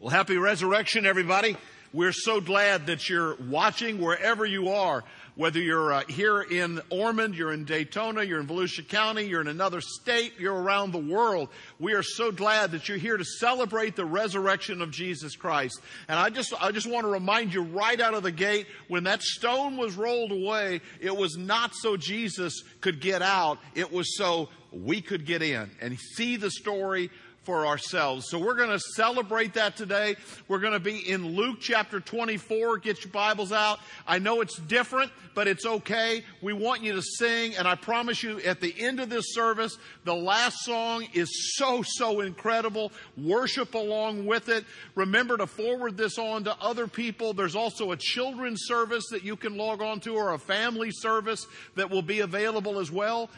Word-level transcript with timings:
Well, 0.00 0.08
happy 0.08 0.38
resurrection, 0.38 1.04
everybody. 1.04 1.58
We're 1.92 2.12
so 2.12 2.40
glad 2.40 2.86
that 2.86 3.10
you're 3.10 3.34
watching 3.34 4.00
wherever 4.00 4.46
you 4.46 4.70
are. 4.70 5.04
Whether 5.34 5.60
you're 5.60 5.92
uh, 5.92 6.04
here 6.08 6.40
in 6.40 6.80
Ormond, 6.88 7.34
you're 7.34 7.52
in 7.52 7.66
Daytona, 7.66 8.22
you're 8.22 8.40
in 8.40 8.46
Volusia 8.46 8.88
County, 8.88 9.26
you're 9.26 9.42
in 9.42 9.46
another 9.46 9.82
state, 9.82 10.32
you're 10.38 10.54
around 10.54 10.92
the 10.92 10.98
world. 10.98 11.50
We 11.78 11.92
are 11.92 12.02
so 12.02 12.32
glad 12.32 12.70
that 12.70 12.88
you're 12.88 12.96
here 12.96 13.18
to 13.18 13.24
celebrate 13.26 13.94
the 13.94 14.06
resurrection 14.06 14.80
of 14.80 14.90
Jesus 14.90 15.36
Christ. 15.36 15.78
And 16.08 16.18
I 16.18 16.30
just, 16.30 16.54
I 16.58 16.72
just 16.72 16.86
want 16.86 17.04
to 17.04 17.12
remind 17.12 17.52
you 17.52 17.60
right 17.60 18.00
out 18.00 18.14
of 18.14 18.22
the 18.22 18.32
gate, 18.32 18.68
when 18.88 19.04
that 19.04 19.22
stone 19.22 19.76
was 19.76 19.96
rolled 19.96 20.32
away, 20.32 20.80
it 20.98 21.14
was 21.14 21.36
not 21.36 21.74
so 21.74 21.98
Jesus 21.98 22.62
could 22.80 23.02
get 23.02 23.20
out. 23.20 23.58
It 23.74 23.92
was 23.92 24.16
so 24.16 24.48
we 24.72 25.02
could 25.02 25.26
get 25.26 25.42
in 25.42 25.70
and 25.82 25.98
see 25.98 26.36
the 26.36 26.50
story 26.50 27.10
for 27.42 27.66
ourselves. 27.66 28.28
So 28.28 28.38
we're 28.38 28.54
going 28.54 28.70
to 28.70 28.78
celebrate 28.78 29.54
that 29.54 29.76
today. 29.76 30.16
We're 30.46 30.58
going 30.58 30.74
to 30.74 30.80
be 30.80 30.98
in 31.10 31.34
Luke 31.34 31.58
chapter 31.60 31.98
24. 31.98 32.78
Get 32.78 33.02
your 33.02 33.12
Bibles 33.12 33.50
out. 33.50 33.80
I 34.06 34.18
know 34.18 34.42
it's 34.42 34.58
different, 34.58 35.10
but 35.34 35.48
it's 35.48 35.64
okay. 35.64 36.22
We 36.42 36.52
want 36.52 36.82
you 36.82 36.92
to 36.92 37.02
sing, 37.02 37.56
and 37.56 37.66
I 37.66 37.76
promise 37.76 38.22
you 38.22 38.40
at 38.40 38.60
the 38.60 38.74
end 38.78 39.00
of 39.00 39.08
this 39.08 39.32
service, 39.34 39.78
the 40.04 40.14
last 40.14 40.58
song 40.64 41.06
is 41.14 41.54
so, 41.56 41.82
so 41.82 42.20
incredible. 42.20 42.92
Worship 43.16 43.74
along 43.74 44.26
with 44.26 44.50
it. 44.50 44.64
Remember 44.94 45.38
to 45.38 45.46
forward 45.46 45.96
this 45.96 46.18
on 46.18 46.44
to 46.44 46.54
other 46.60 46.86
people. 46.86 47.32
There's 47.32 47.56
also 47.56 47.92
a 47.92 47.96
children's 47.96 48.64
service 48.64 49.04
that 49.12 49.24
you 49.24 49.36
can 49.36 49.56
log 49.56 49.80
on 49.80 50.00
to 50.00 50.14
or 50.14 50.34
a 50.34 50.38
family 50.38 50.90
service 50.90 51.46
that 51.76 51.90
will 51.90 52.02
be 52.02 52.20
available 52.20 52.78
as 52.78 52.90
well. 52.90 53.30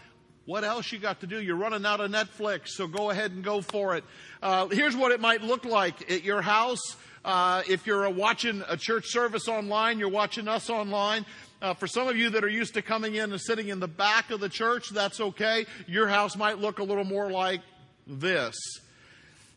What 0.45 0.64
else 0.64 0.91
you 0.91 0.98
got 0.98 1.20
to 1.20 1.27
do? 1.28 1.41
You're 1.41 1.56
running 1.56 1.87
out 1.87 2.01
of 2.01 2.10
Netflix, 2.10 2.69
so 2.69 2.88
go 2.88 3.10
ahead 3.10 3.30
and 3.30 3.45
go 3.45 3.60
for 3.60 3.95
it. 3.95 4.05
Uh, 4.42 4.66
here's 4.69 4.96
what 4.96 5.12
it 5.12 5.20
might 5.20 5.42
look 5.42 5.64
like 5.64 6.10
at 6.10 6.24
your 6.24 6.42
house. 6.42 6.96
Uh, 7.24 7.62
if 7.69 7.87
you're 7.87 8.10
watching 8.10 8.64
a 8.69 8.77
church 8.77 9.06
service 9.06 9.47
online, 9.47 10.00
you're 10.00 10.08
watching 10.08 10.48
us 10.48 10.69
online. 10.69 11.25
Uh, 11.61 11.75
for 11.75 11.86
some 11.86 12.08
of 12.08 12.17
you 12.17 12.30
that 12.30 12.42
are 12.42 12.48
used 12.48 12.75
to 12.75 12.83
coming 12.83 13.14
in 13.14 13.30
and 13.30 13.41
sitting 13.41 13.69
in 13.69 13.78
the 13.78 13.86
back 13.86 14.33
of 14.33 14.41
the 14.41 14.48
church, 14.48 14.89
that's 14.91 15.20
okay. 15.20 15.64
Your 15.86 16.08
house 16.08 16.36
might 16.36 16.58
look 16.58 16.80
a 16.80 16.83
little 16.83 17.05
more 17.05 17.30
like 17.30 17.61
this. 18.08 18.56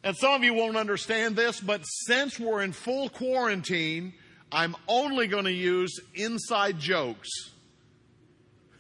And 0.04 0.16
some 0.16 0.34
of 0.34 0.44
you 0.44 0.54
won't 0.54 0.78
understand 0.78 1.36
this, 1.36 1.60
but 1.60 1.82
since 1.82 2.40
we're 2.40 2.62
in 2.62 2.74
full 2.74 3.10
quarantine, 3.10 4.14
I'm 4.52 4.76
only 4.88 5.26
going 5.26 5.46
to 5.46 5.52
use 5.52 6.00
inside 6.14 6.80
jokes. 6.80 7.30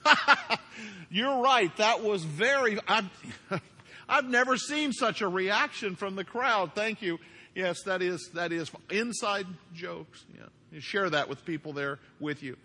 You're 1.09 1.41
right. 1.41 1.75
That 1.77 2.03
was 2.03 2.23
very, 2.23 2.79
I've, 2.87 3.09
I've 4.09 4.29
never 4.29 4.57
seen 4.57 4.91
such 4.93 5.21
a 5.21 5.27
reaction 5.27 5.95
from 5.95 6.15
the 6.15 6.23
crowd. 6.23 6.73
Thank 6.75 7.01
you. 7.01 7.19
Yes, 7.53 7.83
that 7.83 8.01
is, 8.01 8.29
that 8.33 8.51
is 8.51 8.69
inside 8.89 9.47
jokes. 9.73 10.25
Yeah. 10.35 10.45
You 10.71 10.81
share 10.81 11.09
that 11.09 11.29
with 11.29 11.45
people 11.45 11.71
there 11.71 11.99
with 12.19 12.43
you. 12.43 12.57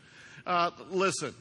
Uh, 0.45 0.73
listen, 0.91 1.33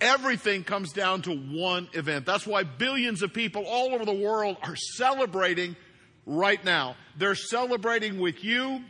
everything 0.00 0.64
comes 0.64 0.92
down 0.92 1.22
to 1.22 1.36
one 1.36 1.88
event. 1.92 2.24
That's 2.24 2.46
why 2.46 2.62
billions 2.62 3.22
of 3.22 3.34
people 3.34 3.64
all 3.66 3.94
over 3.94 4.06
the 4.06 4.14
world 4.14 4.56
are 4.62 4.76
celebrating 4.76 5.76
right 6.24 6.64
now. 6.64 6.96
They're 7.18 7.34
celebrating 7.34 8.18
with 8.18 8.42
you 8.42 8.82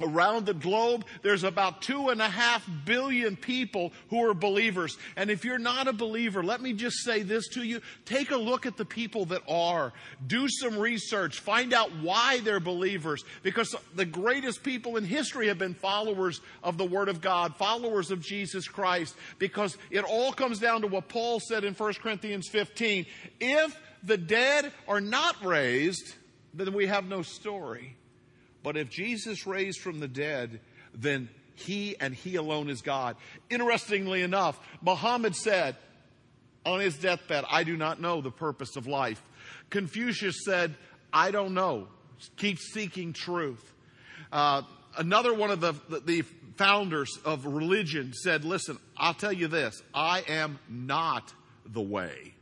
around 0.00 0.46
the 0.46 0.54
globe, 0.54 1.04
there's 1.22 1.44
about 1.44 1.82
two 1.82 2.10
and 2.10 2.20
a 2.20 2.28
half 2.28 2.68
billion 2.84 3.36
people 3.36 3.92
who 4.10 4.24
are 4.24 4.34
believers. 4.34 4.96
And 5.16 5.30
if 5.30 5.44
you're 5.44 5.58
not 5.58 5.88
a 5.88 5.92
believer, 5.92 6.42
let 6.42 6.60
me 6.60 6.72
just 6.72 7.02
say 7.02 7.22
this 7.22 7.48
to 7.48 7.62
you. 7.62 7.80
Take 8.04 8.30
a 8.30 8.36
look 8.36 8.66
at 8.66 8.76
the 8.76 8.84
people 8.84 9.26
that 9.26 9.42
are. 9.48 9.92
Do 10.26 10.48
some 10.48 10.78
research. 10.78 11.40
Find 11.40 11.72
out 11.72 11.90
why 12.00 12.40
they're 12.40 12.60
believers. 12.60 13.24
Because 13.42 13.74
the 13.94 14.04
greatest 14.04 14.62
people 14.62 14.96
in 14.96 15.04
history 15.04 15.48
have 15.48 15.58
been 15.58 15.74
followers 15.74 16.40
of 16.62 16.78
the 16.78 16.84
Word 16.84 17.08
of 17.08 17.20
God, 17.20 17.56
followers 17.56 18.10
of 18.10 18.20
Jesus 18.20 18.68
Christ. 18.68 19.16
Because 19.38 19.76
it 19.90 20.04
all 20.04 20.32
comes 20.32 20.58
down 20.58 20.82
to 20.82 20.86
what 20.86 21.08
Paul 21.08 21.40
said 21.40 21.64
in 21.64 21.74
1 21.74 21.94
Corinthians 21.94 22.48
15. 22.48 23.06
If 23.40 23.80
the 24.02 24.18
dead 24.18 24.72
are 24.86 25.00
not 25.00 25.42
raised, 25.44 26.14
then 26.54 26.72
we 26.72 26.86
have 26.86 27.06
no 27.06 27.22
story. 27.22 27.96
But 28.66 28.76
if 28.76 28.90
Jesus 28.90 29.46
raised 29.46 29.78
from 29.78 30.00
the 30.00 30.08
dead, 30.08 30.58
then 30.92 31.28
he 31.54 31.96
and 32.00 32.12
he 32.12 32.34
alone 32.34 32.68
is 32.68 32.82
God. 32.82 33.14
Interestingly 33.48 34.22
enough, 34.22 34.58
Muhammad 34.82 35.36
said 35.36 35.76
on 36.64 36.80
his 36.80 36.96
deathbed, 36.96 37.44
I 37.48 37.62
do 37.62 37.76
not 37.76 38.00
know 38.00 38.20
the 38.20 38.32
purpose 38.32 38.74
of 38.74 38.88
life. 38.88 39.22
Confucius 39.70 40.44
said, 40.44 40.74
I 41.12 41.30
don't 41.30 41.54
know. 41.54 41.86
Keep 42.38 42.58
seeking 42.58 43.12
truth. 43.12 43.72
Uh, 44.32 44.62
another 44.98 45.32
one 45.32 45.52
of 45.52 45.60
the, 45.60 45.74
the, 45.88 46.00
the 46.00 46.22
founders 46.56 47.20
of 47.24 47.46
religion 47.46 48.14
said, 48.14 48.44
Listen, 48.44 48.80
I'll 48.96 49.14
tell 49.14 49.32
you 49.32 49.46
this 49.46 49.80
I 49.94 50.24
am 50.26 50.58
not 50.68 51.32
the 51.64 51.82
way. 51.82 52.34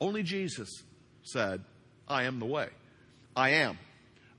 Only 0.00 0.24
Jesus 0.24 0.82
said, 1.22 1.62
I 2.08 2.24
am 2.24 2.40
the 2.40 2.46
way. 2.46 2.70
I 3.36 3.50
am. 3.50 3.78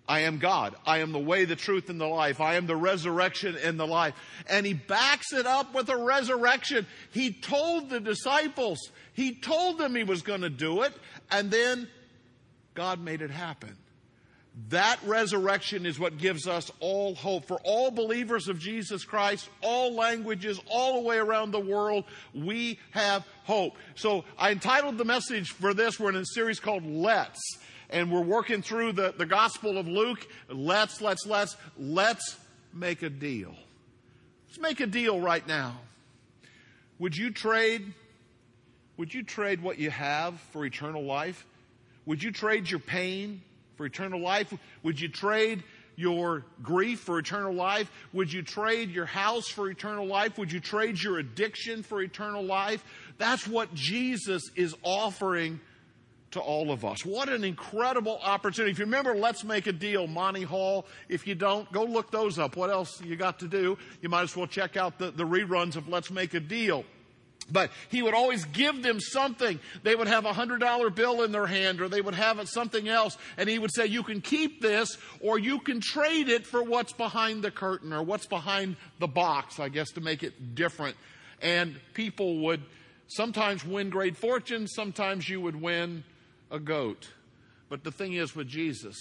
I 0.08 0.22
am 0.22 0.38
God. 0.38 0.76
I 0.86 1.00
am 1.00 1.12
the 1.12 1.20
way, 1.20 1.46
the 1.46 1.56
truth, 1.56 1.90
and 1.90 2.00
the 2.00 2.08
life. 2.08 2.40
I 2.40 2.56
am 2.56 2.66
the 2.66 2.76
resurrection 2.76 3.58
and 3.62 3.80
the 3.80 3.88
life. 3.88 4.14
And 4.50 4.66
he 4.66 4.74
backs 4.74 5.34
it 5.34 5.46
up 5.46 5.74
with 5.74 5.90
a 5.90 5.98
resurrection. 5.98 6.88
He 7.12 7.34
told 7.34 7.90
the 7.90 8.00
disciples, 8.00 8.80
he 9.14 9.34
told 9.34 9.78
them 9.78 9.96
he 9.96 10.04
was 10.04 10.22
going 10.22 10.42
to 10.42 10.50
do 10.50 10.84
it, 10.84 10.94
and 11.30 11.52
then 11.52 11.90
God 12.74 13.02
made 13.02 13.22
it 13.22 13.32
happen. 13.32 13.76
That 14.70 14.98
resurrection 15.06 15.86
is 15.86 16.00
what 16.00 16.18
gives 16.18 16.48
us 16.48 16.72
all 16.80 17.14
hope. 17.14 17.46
For 17.46 17.60
all 17.64 17.92
believers 17.92 18.48
of 18.48 18.58
Jesus 18.58 19.04
Christ, 19.04 19.48
all 19.62 19.94
languages, 19.94 20.60
all 20.68 21.02
the 21.02 21.08
way 21.08 21.18
around 21.18 21.52
the 21.52 21.60
world, 21.60 22.06
we 22.34 22.80
have 22.92 23.24
hope. 23.44 23.74
So 23.96 24.26
I 24.38 24.52
entitled 24.52 24.98
the 24.98 25.06
message 25.06 25.52
for 25.52 25.76
this, 25.76 26.00
we're 26.00 26.10
in 26.10 26.16
a 26.16 26.26
series 26.26 26.60
called 26.60 26.84
Let's 26.86 27.60
and 27.90 28.12
we're 28.12 28.22
working 28.22 28.62
through 28.62 28.94
the, 28.94 29.14
the 29.18 29.26
Gospel 29.26 29.78
of 29.78 29.88
Luke. 29.88 30.28
Let's, 30.50 31.02
let's, 31.02 31.26
let's, 31.26 31.56
let's 31.78 32.38
make 32.74 33.02
a 33.02 33.10
deal. 33.10 33.56
Let's 34.48 34.60
make 34.60 34.80
a 34.80 34.88
deal 34.88 35.20
right 35.20 35.46
now. 35.48 35.80
Would 37.00 37.16
you 37.16 37.32
trade, 37.32 37.94
would 38.98 39.14
you 39.14 39.24
trade 39.24 39.62
what 39.62 39.78
you 39.78 39.90
have 39.90 40.40
for 40.52 40.66
eternal 40.66 41.04
life? 41.04 41.46
Would 42.06 42.24
you 42.24 42.32
trade 42.32 42.70
your 42.70 42.80
pain 42.80 43.42
for 43.76 43.86
eternal 43.86 44.20
life? 44.20 44.54
Would 44.84 45.00
you 45.00 45.10
trade 45.10 45.64
your 45.96 46.46
grief 46.62 47.02
for 47.02 47.20
eternal 47.20 47.54
life? 47.54 47.92
Would 48.14 48.32
you 48.32 48.42
trade 48.42 48.92
your 48.92 49.06
house 49.06 49.48
for 49.48 49.70
eternal 49.70 50.06
life? 50.06 50.38
Would 50.38 50.52
you 50.52 50.60
trade 50.60 51.02
your 51.02 51.20
addiction 51.20 51.84
for 51.84 52.02
eternal 52.02 52.44
life? 52.44 52.84
That's 53.18 53.48
what 53.48 53.74
Jesus 53.74 54.44
is 54.56 54.76
offering 54.84 55.60
to 56.38 56.42
all 56.44 56.72
of 56.72 56.86
us. 56.86 57.06
What 57.06 57.30
an 57.30 57.44
incredible 57.44 58.20
opportunity. 58.24 58.72
If 58.72 58.80
you 58.80 58.86
remember 58.86 59.16
Let's 59.16 59.44
Make 59.44 59.68
a 59.68 59.72
Deal, 59.72 60.08
Monty 60.08 60.44
Hall, 60.44 60.86
if 61.10 61.28
you 61.28 61.36
don't, 61.36 61.72
go 61.72 61.84
look 61.84 62.12
those 62.12 62.40
up. 62.40 62.56
What 62.56 62.70
else 62.70 63.02
you 63.02 63.16
got 63.16 63.40
to 63.40 63.48
do? 63.48 63.78
You 64.02 64.10
might 64.10 64.24
as 64.24 64.36
well 64.36 64.48
check 64.48 64.78
out 64.78 64.98
the, 64.98 65.12
the 65.12 65.24
reruns 65.24 65.76
of 65.76 65.88
Let's 65.88 66.10
Make 66.10 66.34
a 66.34 66.40
Deal. 66.40 66.86
But 67.50 67.72
he 67.90 68.02
would 68.02 68.14
always 68.14 68.44
give 68.46 68.84
them 68.84 69.00
something. 69.00 69.60
They 69.84 69.96
would 69.96 70.08
have 70.08 70.26
a 70.26 70.34
hundred 70.34 70.60
dollar 70.60 70.90
bill 70.90 71.24
in 71.24 71.32
their 71.32 71.48
hand 71.48 71.82
or 71.82 71.88
they 71.88 72.02
would 72.02 72.16
have 72.16 72.40
it 72.40 72.48
something 72.50 72.88
else. 72.90 73.18
And 73.38 73.48
he 73.48 73.58
would 73.58 73.74
say, 73.74 73.86
you 73.86 74.04
can 74.04 74.22
keep 74.22 74.62
this 74.62 74.98
or 75.22 75.40
you 75.40 75.60
can 75.60 75.80
trade 75.80 76.28
it 76.28 76.46
for 76.46 76.62
what's 76.62 76.92
behind 76.92 77.44
the 77.44 77.52
curtain 77.52 77.94
or 77.94 78.04
what's 78.04 78.26
behind 78.26 78.76
the 79.00 79.08
box, 79.08 79.60
I 79.60 79.70
guess, 79.70 79.92
to 79.92 80.02
make 80.02 80.24
it 80.24 80.56
different. 80.56 80.98
And 81.42 81.80
people 81.94 82.40
would 82.40 82.62
sometimes 83.08 83.66
win 83.66 83.90
great 83.90 84.18
fortunes. 84.18 84.74
Sometimes 84.74 85.30
you 85.30 85.40
would 85.40 85.60
win 85.60 86.04
a 86.52 86.60
goat. 86.60 87.10
But 87.70 87.84
the 87.84 87.92
thing 87.92 88.14
is 88.14 88.36
with 88.36 88.48
Jesus, 88.48 88.96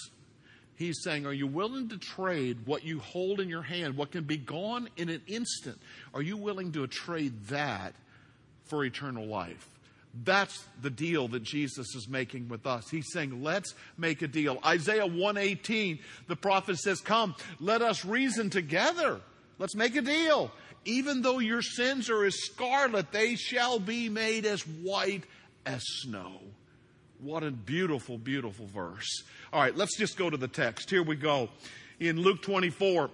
he's 0.76 1.02
saying, 1.02 1.26
Are 1.26 1.32
you 1.32 1.46
willing 1.46 1.88
to 1.90 1.98
trade 1.98 2.66
what 2.66 2.84
you 2.84 2.98
hold 2.98 3.40
in 3.40 3.48
your 3.48 3.62
hand, 3.62 3.96
what 3.96 4.12
can 4.12 4.24
be 4.24 4.36
gone 4.36 4.88
in 4.96 5.08
an 5.08 5.22
instant? 5.26 5.78
Are 6.14 6.22
you 6.22 6.36
willing 6.36 6.72
to 6.72 6.86
trade 6.86 7.46
that 7.46 7.94
for 8.64 8.84
eternal 8.84 9.26
life? 9.26 9.68
That's 10.24 10.64
the 10.80 10.90
deal 10.90 11.28
that 11.28 11.42
Jesus 11.42 11.94
is 11.94 12.08
making 12.08 12.48
with 12.48 12.66
us. 12.66 12.88
He's 12.88 13.12
saying, 13.12 13.42
let's 13.42 13.74
make 13.98 14.22
a 14.22 14.28
deal. 14.28 14.58
Isaiah 14.64 15.06
118, 15.06 15.98
the 16.26 16.36
prophet 16.36 16.78
says, 16.78 17.00
come, 17.00 17.34
let 17.60 17.82
us 17.82 18.04
reason 18.04 18.48
together. 18.48 19.20
Let's 19.58 19.74
make 19.74 19.94
a 19.94 20.02
deal. 20.02 20.50
Even 20.86 21.20
though 21.20 21.38
your 21.38 21.62
sins 21.62 22.08
are 22.08 22.24
as 22.24 22.34
scarlet, 22.34 23.12
they 23.12 23.34
shall 23.34 23.78
be 23.78 24.08
made 24.08 24.46
as 24.46 24.62
white 24.62 25.24
as 25.66 25.82
snow. 25.84 26.40
What 27.20 27.42
a 27.42 27.50
beautiful, 27.50 28.18
beautiful 28.18 28.66
verse. 28.66 29.22
All 29.52 29.60
right, 29.60 29.74
let's 29.74 29.96
just 29.96 30.18
go 30.18 30.28
to 30.28 30.36
the 30.36 30.48
text. 30.48 30.90
Here 30.90 31.02
we 31.02 31.16
go. 31.16 31.48
In 31.98 32.20
Luke 32.20 32.42
24, 32.42 33.08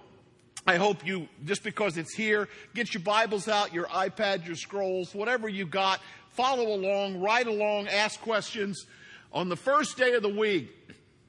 I 0.67 0.75
hope 0.75 1.05
you, 1.05 1.29
just 1.45 1.63
because 1.63 1.95
it's 1.97 2.13
here, 2.13 2.49
get 2.75 2.93
your 2.93 3.01
Bibles 3.01 3.47
out, 3.47 3.73
your 3.73 3.85
iPad, 3.85 4.45
your 4.45 4.57
scrolls, 4.57 5.15
whatever 5.15 5.47
you 5.47 5.65
got, 5.65 6.01
follow 6.31 6.75
along, 6.75 7.21
write 7.21 7.47
along, 7.47 7.87
ask 7.87 8.19
questions. 8.19 8.85
On 9.31 9.47
the 9.47 9.55
first 9.55 9.97
day 9.97 10.13
of 10.13 10.21
the 10.21 10.29
week, 10.29 10.69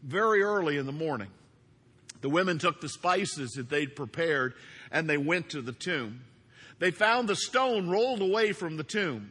very 0.02 0.42
early 0.42 0.76
in 0.76 0.86
the 0.86 0.92
morning, 0.92 1.28
The 2.24 2.30
women 2.30 2.58
took 2.58 2.80
the 2.80 2.88
spices 2.88 3.50
that 3.50 3.68
they'd 3.68 3.94
prepared 3.94 4.54
and 4.90 5.06
they 5.06 5.18
went 5.18 5.50
to 5.50 5.60
the 5.60 5.72
tomb. 5.72 6.22
They 6.78 6.90
found 6.90 7.28
the 7.28 7.36
stone 7.36 7.90
rolled 7.90 8.22
away 8.22 8.52
from 8.52 8.78
the 8.78 8.82
tomb. 8.82 9.30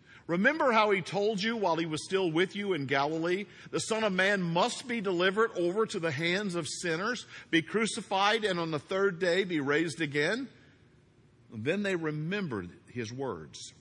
Remember 0.31 0.71
how 0.71 0.91
he 0.91 1.01
told 1.01 1.43
you 1.43 1.57
while 1.57 1.75
he 1.75 1.85
was 1.85 2.05
still 2.05 2.31
with 2.31 2.55
you 2.55 2.71
in 2.71 2.85
Galilee? 2.85 3.47
The 3.69 3.81
Son 3.81 4.05
of 4.05 4.13
Man 4.13 4.41
must 4.41 4.87
be 4.87 5.01
delivered 5.01 5.51
over 5.57 5.85
to 5.85 5.99
the 5.99 6.09
hands 6.09 6.55
of 6.55 6.69
sinners, 6.69 7.25
be 7.49 7.61
crucified, 7.61 8.45
and 8.45 8.57
on 8.57 8.71
the 8.71 8.79
third 8.79 9.19
day 9.19 9.43
be 9.43 9.59
raised 9.59 9.99
again? 9.99 10.47
Then 11.53 11.83
they 11.83 11.97
remembered 11.97 12.69
his 12.87 13.11
words. 13.11 13.73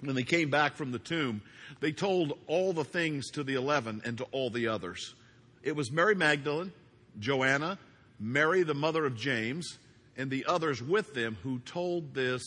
When 0.00 0.14
they 0.14 0.22
came 0.22 0.48
back 0.48 0.76
from 0.76 0.90
the 0.90 0.98
tomb, 0.98 1.42
they 1.80 1.92
told 1.92 2.38
all 2.46 2.72
the 2.72 2.84
things 2.84 3.30
to 3.32 3.44
the 3.44 3.56
eleven 3.56 4.00
and 4.06 4.16
to 4.16 4.24
all 4.32 4.48
the 4.48 4.68
others. 4.68 5.14
It 5.62 5.76
was 5.76 5.92
Mary 5.92 6.14
Magdalene, 6.14 6.72
Joanna, 7.18 7.78
Mary 8.18 8.62
the 8.62 8.72
mother 8.72 9.04
of 9.04 9.16
James, 9.16 9.76
and 10.16 10.30
the 10.30 10.46
others 10.46 10.82
with 10.82 11.12
them 11.12 11.36
who 11.42 11.58
told 11.58 12.14
this 12.14 12.42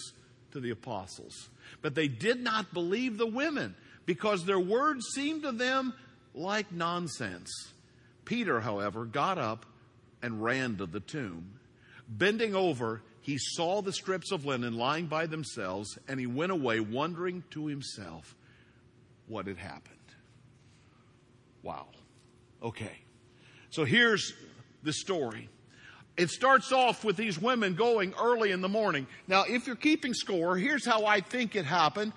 to 0.57 0.62
the 0.62 0.71
apostles. 0.71 1.50
But 1.81 1.95
they 1.95 2.07
did 2.07 2.42
not 2.42 2.74
believe 2.74 3.18
the 3.18 3.27
women 3.27 3.75
because 4.06 4.44
their 4.44 4.59
words 4.59 5.06
seemed 5.13 5.44
to 5.44 5.51
them 5.51 5.94
like 6.33 6.71
nonsense. 6.71 7.51
Peter, 8.25 8.59
however, 8.59 9.06
got 9.06 9.38
up 9.38 9.65
and 10.21 10.44
ran 10.44 10.77
to 10.77 10.88
the 10.88 11.00
tomb. 11.00 11.59
Bending 12.09 12.56
over, 12.56 13.04
he 13.21 13.38
saw 13.38 13.81
the 13.81 13.94
strips 13.94 14.31
of 14.31 14.45
linen 14.45 14.75
lying 14.77 15.06
by 15.06 15.27
themselves, 15.27 15.98
and 16.07 16.19
he 16.19 16.25
went 16.25 16.51
away 16.51 16.80
wondering 16.80 17.44
to 17.51 17.68
himself 17.68 18.36
what 19.27 19.48
had 19.48 19.57
happened. 19.57 19.95
Wow. 21.62 21.88
Okay. 22.63 22.98
So 23.69 23.83
here's 23.83 24.33
the 24.83 24.94
story. 24.94 25.50
It 26.17 26.31
starts 26.31 26.71
off 26.71 27.03
with 27.03 27.15
these 27.15 27.39
women 27.39 27.75
going 27.75 28.13
early 28.19 28.51
in 28.51 28.61
the 28.61 28.69
morning. 28.69 29.05
Now, 29.27 29.43
if 29.47 29.67
you're 29.67 29.75
keeping 29.75 30.15
score, 30.15 30.57
here's 30.57 30.83
how 30.83 31.05
I 31.05 31.21
think 31.21 31.55
it 31.55 31.63
happened. 31.65 32.11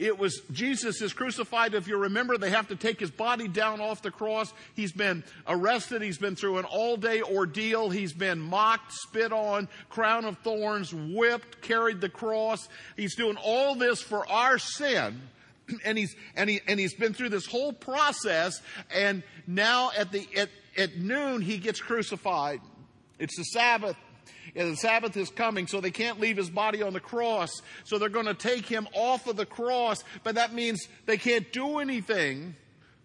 It 0.00 0.18
was 0.18 0.40
Jesus 0.52 1.02
is 1.02 1.12
crucified. 1.12 1.74
If 1.74 1.86
you 1.86 1.98
remember, 1.98 2.38
they 2.38 2.48
have 2.50 2.68
to 2.68 2.76
take 2.76 2.98
his 2.98 3.10
body 3.10 3.48
down 3.48 3.82
off 3.82 4.00
the 4.00 4.10
cross. 4.10 4.50
He's 4.74 4.92
been 4.92 5.24
arrested. 5.46 6.00
He's 6.00 6.16
been 6.16 6.36
through 6.36 6.56
an 6.56 6.64
all 6.64 6.96
day 6.96 7.20
ordeal. 7.20 7.90
He's 7.90 8.14
been 8.14 8.40
mocked, 8.40 8.92
spit 8.92 9.30
on, 9.30 9.68
crown 9.90 10.24
of 10.24 10.38
thorns, 10.38 10.94
whipped, 10.94 11.60
carried 11.60 12.00
the 12.00 12.08
cross. 12.08 12.66
He's 12.96 13.14
doing 13.14 13.36
all 13.36 13.74
this 13.74 14.00
for 14.00 14.26
our 14.26 14.58
sin. 14.58 15.20
And 15.84 15.96
he's, 15.96 16.16
and 16.34 16.50
he, 16.50 16.60
and 16.66 16.80
he's 16.80 16.94
been 16.94 17.14
through 17.14 17.28
this 17.28 17.46
whole 17.46 17.72
process. 17.72 18.60
And 18.92 19.22
now 19.46 19.92
at 19.96 20.10
the, 20.10 20.26
at, 20.36 20.48
at 20.76 20.96
noon, 20.96 21.42
he 21.42 21.58
gets 21.58 21.80
crucified. 21.80 22.60
It's 23.20 23.36
the 23.36 23.44
Sabbath. 23.44 23.96
And 24.56 24.72
the 24.72 24.76
Sabbath 24.76 25.16
is 25.16 25.30
coming, 25.30 25.68
so 25.68 25.80
they 25.80 25.92
can't 25.92 26.18
leave 26.18 26.36
his 26.36 26.50
body 26.50 26.82
on 26.82 26.92
the 26.92 27.00
cross. 27.00 27.50
So 27.84 27.98
they're 27.98 28.08
going 28.08 28.26
to 28.26 28.34
take 28.34 28.66
him 28.66 28.88
off 28.94 29.28
of 29.28 29.36
the 29.36 29.46
cross, 29.46 30.02
but 30.24 30.34
that 30.34 30.52
means 30.52 30.88
they 31.06 31.18
can't 31.18 31.52
do 31.52 31.78
anything 31.78 32.56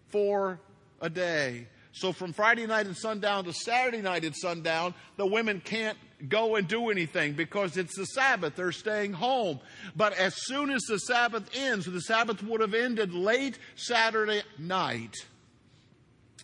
for 0.08 0.58
a 1.00 1.08
day. 1.08 1.68
So 1.92 2.12
from 2.12 2.32
Friday 2.32 2.66
night 2.66 2.86
at 2.86 2.96
sundown 2.96 3.44
to 3.44 3.52
Saturday 3.52 4.02
night 4.02 4.24
at 4.24 4.36
sundown, 4.36 4.94
the 5.16 5.26
women 5.26 5.60
can't 5.64 5.96
go 6.28 6.56
and 6.56 6.66
do 6.66 6.90
anything 6.90 7.34
because 7.34 7.76
it's 7.76 7.96
the 7.96 8.06
Sabbath. 8.06 8.56
They're 8.56 8.72
staying 8.72 9.12
home. 9.12 9.60
But 9.94 10.12
as 10.14 10.34
soon 10.36 10.70
as 10.70 10.82
the 10.82 10.98
Sabbath 10.98 11.48
ends, 11.54 11.86
the 11.86 12.00
Sabbath 12.00 12.42
would 12.42 12.60
have 12.60 12.74
ended 12.74 13.14
late 13.14 13.58
Saturday 13.76 14.42
night. 14.58 15.14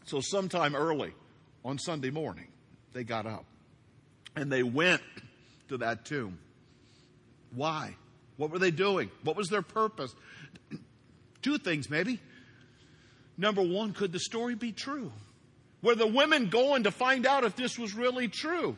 So 0.06 0.20
sometime 0.20 0.74
early 0.74 1.12
on 1.64 1.78
Sunday 1.78 2.10
morning, 2.10 2.48
they 2.92 3.04
got 3.04 3.26
up. 3.26 3.44
And 4.34 4.50
they 4.50 4.62
went 4.62 5.02
to 5.68 5.78
that 5.78 6.04
tomb. 6.04 6.38
Why? 7.54 7.96
What 8.36 8.50
were 8.50 8.58
they 8.58 8.70
doing? 8.70 9.10
What 9.22 9.36
was 9.36 9.48
their 9.48 9.62
purpose? 9.62 10.14
Two 11.42 11.58
things, 11.58 11.90
maybe. 11.90 12.20
Number 13.36 13.62
one, 13.62 13.92
could 13.92 14.12
the 14.12 14.20
story 14.20 14.54
be 14.54 14.72
true? 14.72 15.12
Were 15.82 15.94
the 15.94 16.06
women 16.06 16.48
going 16.48 16.84
to 16.84 16.90
find 16.90 17.26
out 17.26 17.44
if 17.44 17.56
this 17.56 17.78
was 17.78 17.94
really 17.94 18.28
true? 18.28 18.76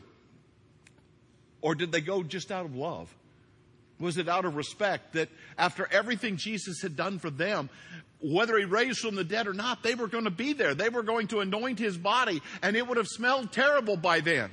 Or 1.61 1.75
did 1.75 1.91
they 1.91 2.01
go 2.01 2.23
just 2.23 2.51
out 2.51 2.65
of 2.65 2.75
love? 2.75 3.13
Was 3.99 4.17
it 4.17 4.27
out 4.27 4.45
of 4.45 4.55
respect 4.55 5.13
that 5.13 5.29
after 5.57 5.87
everything 5.91 6.37
Jesus 6.37 6.81
had 6.81 6.95
done 6.95 7.19
for 7.19 7.29
them, 7.29 7.69
whether 8.19 8.57
he 8.57 8.65
raised 8.65 8.99
from 8.99 9.15
the 9.15 9.23
dead 9.23 9.47
or 9.47 9.53
not, 9.53 9.83
they 9.83 9.95
were 9.95 10.07
going 10.07 10.23
to 10.23 10.31
be 10.31 10.53
there. 10.53 10.73
They 10.73 10.89
were 10.89 11.03
going 11.03 11.27
to 11.27 11.39
anoint 11.39 11.79
his 11.79 11.97
body, 11.97 12.41
and 12.61 12.75
it 12.75 12.87
would 12.87 12.97
have 12.97 13.07
smelled 13.07 13.51
terrible 13.51 13.97
by 13.97 14.19
then. 14.19 14.49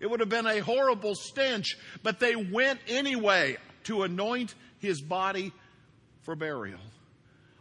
It 0.00 0.10
would 0.10 0.20
have 0.20 0.28
been 0.28 0.46
a 0.46 0.60
horrible 0.60 1.14
stench, 1.14 1.76
but 2.02 2.18
they 2.18 2.34
went 2.34 2.80
anyway 2.88 3.58
to 3.84 4.02
anoint 4.02 4.54
his 4.78 5.00
body 5.00 5.52
for 6.22 6.34
burial. 6.34 6.80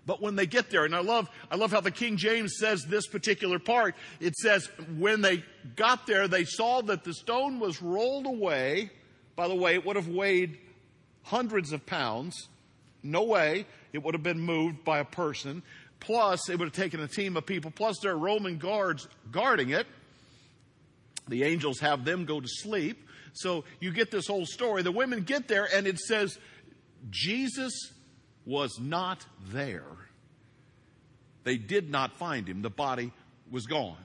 But 0.06 0.22
when 0.22 0.36
they 0.36 0.48
get 0.48 0.72
there, 0.72 0.86
and 0.86 0.96
I 0.96 1.02
love, 1.02 1.30
I 1.52 1.56
love 1.56 1.72
how 1.72 1.82
the 1.82 1.92
King 1.92 2.18
James 2.18 2.56
says 2.58 2.84
this 2.86 3.06
particular 3.06 3.60
part. 3.60 3.94
It 4.20 4.36
says, 4.36 4.68
when 4.98 5.22
they 5.22 5.44
got 5.76 6.08
there, 6.08 6.28
they 6.28 6.46
saw 6.46 6.82
that 6.82 7.04
the 7.04 7.14
stone 7.14 7.60
was 7.60 7.82
rolled 7.82 8.26
away. 8.26 8.90
By 9.36 9.48
the 9.48 9.56
way, 9.56 9.76
it 9.76 9.86
would 9.86 9.98
have 9.98 10.08
weighed 10.08 10.58
hundreds 11.24 11.74
of 11.74 11.86
pounds. 11.86 12.48
No 13.04 13.24
way 13.24 13.68
it 13.94 14.02
would 14.02 14.16
have 14.16 14.24
been 14.24 14.40
moved 14.40 14.84
by 14.84 15.00
a 15.00 15.06
person. 15.06 15.62
Plus, 16.00 16.50
it 16.50 16.58
would 16.58 16.70
have 16.70 16.74
taken 16.74 17.02
a 17.02 17.08
team 17.08 17.38
of 17.38 17.46
people. 17.46 17.70
Plus, 17.70 18.00
there 18.02 18.14
are 18.14 18.18
Roman 18.18 18.58
guards 18.58 19.08
guarding 19.32 19.70
it. 19.72 19.86
The 21.30 21.44
angels 21.44 21.80
have 21.80 22.06
them 22.06 22.26
go 22.26 22.42
to 22.42 22.48
sleep. 22.48 23.08
So 23.34 23.64
you 23.80 23.92
get 23.92 24.12
this 24.12 24.28
whole 24.28 24.46
story. 24.46 24.82
The 24.82 24.92
women 24.92 25.24
get 25.24 25.48
there 25.48 25.68
and 25.74 25.88
it 25.88 26.00
says, 26.00 26.38
Jesus 27.10 27.92
was 28.46 28.80
not 28.80 29.26
there. 29.52 29.86
They 31.44 31.58
did 31.58 31.90
not 31.90 32.18
find 32.18 32.48
him. 32.48 32.62
The 32.62 32.70
body 32.70 33.12
was 33.50 33.66
gone. 33.66 33.98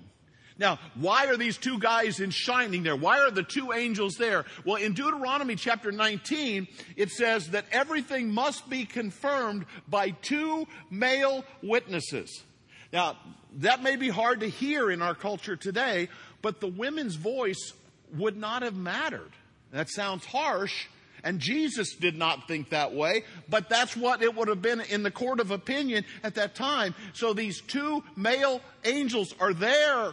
Now, 0.57 0.79
why 0.95 1.27
are 1.27 1.37
these 1.37 1.59
two 1.59 1.81
guys 1.81 2.21
in 2.21 2.31
shining 2.31 2.85
there? 2.85 2.95
Why 2.95 3.19
are 3.19 3.31
the 3.31 3.43
two 3.43 3.73
angels 3.73 4.15
there? 4.15 4.45
Well, 4.65 4.77
in 4.77 4.93
Deuteronomy 4.93 5.57
chapter 5.57 5.91
19, 5.91 6.69
it 6.97 7.11
says 7.11 7.49
that 7.51 7.65
everything 7.73 8.33
must 8.33 8.71
be 8.71 8.85
confirmed 8.85 9.67
by 9.89 10.11
two 10.11 10.69
male 10.91 11.45
witnesses. 11.61 12.45
Now, 12.93 13.19
that 13.57 13.83
may 13.83 13.97
be 13.97 14.09
hard 14.09 14.41
to 14.41 14.49
hear 14.49 14.93
in 14.93 15.03
our 15.03 15.17
culture 15.17 15.57
today, 15.57 16.09
but 16.45 16.61
the 16.61 16.69
women's 16.69 17.15
voice 17.15 17.73
would 18.13 18.37
not 18.37 18.61
have 18.61 18.77
mattered. 18.77 19.31
That 19.73 19.89
sounds 19.89 20.27
harsh, 20.27 20.89
and 21.25 21.41
Jesus 21.41 21.97
did 21.97 22.19
not 22.19 22.47
think 22.47 22.69
that 22.69 22.93
way, 22.93 23.25
but 23.49 23.71
that's 23.71 23.97
what 23.97 24.23
it 24.23 24.37
would 24.37 24.49
have 24.49 24.61
been 24.61 24.83
in 24.83 25.03
the 25.03 25.11
court 25.11 25.41
of 25.41 25.51
opinion 25.51 26.05
at 26.23 26.35
that 26.35 26.55
time. 26.55 26.95
So 27.15 27.33
these 27.33 27.63
two 27.63 28.05
male 28.15 28.61
angels 28.85 29.35
are 29.41 29.55
there, 29.55 30.13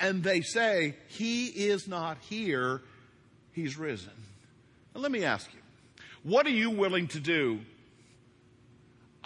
and 0.00 0.24
they 0.24 0.40
say, 0.40 0.96
He 1.08 1.48
is 1.48 1.86
not 1.86 2.16
here, 2.22 2.80
He's 3.52 3.76
risen. 3.76 4.12
Now, 4.94 5.02
let 5.02 5.12
me 5.12 5.24
ask 5.24 5.52
you, 5.52 5.60
what 6.22 6.46
are 6.46 6.50
you 6.50 6.70
willing 6.70 7.08
to 7.08 7.20
do 7.20 7.60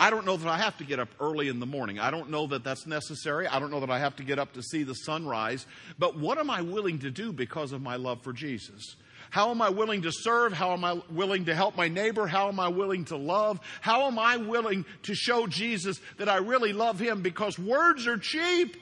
I 0.00 0.08
don't 0.08 0.24
know 0.24 0.38
that 0.38 0.48
I 0.48 0.56
have 0.56 0.78
to 0.78 0.84
get 0.84 0.98
up 0.98 1.10
early 1.20 1.48
in 1.48 1.60
the 1.60 1.66
morning. 1.66 1.98
I 1.98 2.10
don't 2.10 2.30
know 2.30 2.46
that 2.46 2.64
that's 2.64 2.86
necessary. 2.86 3.46
I 3.46 3.60
don't 3.60 3.70
know 3.70 3.80
that 3.80 3.90
I 3.90 3.98
have 3.98 4.16
to 4.16 4.22
get 4.22 4.38
up 4.38 4.54
to 4.54 4.62
see 4.62 4.82
the 4.82 4.94
sunrise. 4.94 5.66
But 5.98 6.16
what 6.16 6.38
am 6.38 6.48
I 6.48 6.62
willing 6.62 7.00
to 7.00 7.10
do 7.10 7.34
because 7.34 7.72
of 7.72 7.82
my 7.82 7.96
love 7.96 8.22
for 8.22 8.32
Jesus? 8.32 8.96
How 9.28 9.50
am 9.50 9.60
I 9.60 9.68
willing 9.68 10.00
to 10.02 10.10
serve? 10.10 10.54
How 10.54 10.72
am 10.72 10.86
I 10.86 11.02
willing 11.10 11.44
to 11.44 11.54
help 11.54 11.76
my 11.76 11.88
neighbor? 11.88 12.26
How 12.26 12.48
am 12.48 12.58
I 12.58 12.68
willing 12.68 13.04
to 13.06 13.16
love? 13.18 13.60
How 13.82 14.06
am 14.06 14.18
I 14.18 14.38
willing 14.38 14.86
to 15.02 15.14
show 15.14 15.46
Jesus 15.46 16.00
that 16.16 16.30
I 16.30 16.38
really 16.38 16.72
love 16.72 16.98
him? 16.98 17.20
Because 17.20 17.58
words 17.58 18.06
are 18.06 18.16
cheap. 18.16 18.78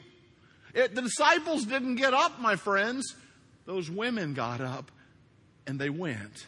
It, 0.73 0.95
the 0.95 1.03
disciples 1.03 1.65
didn't 1.65 1.97
get 1.97 2.15
up, 2.15 2.41
my 2.41 2.55
friends. 2.55 3.17
Those 3.67 3.91
women 3.91 4.35
got 4.35 4.61
up 4.61 4.93
and 5.67 5.81
they 5.81 5.91
went. 5.91 6.47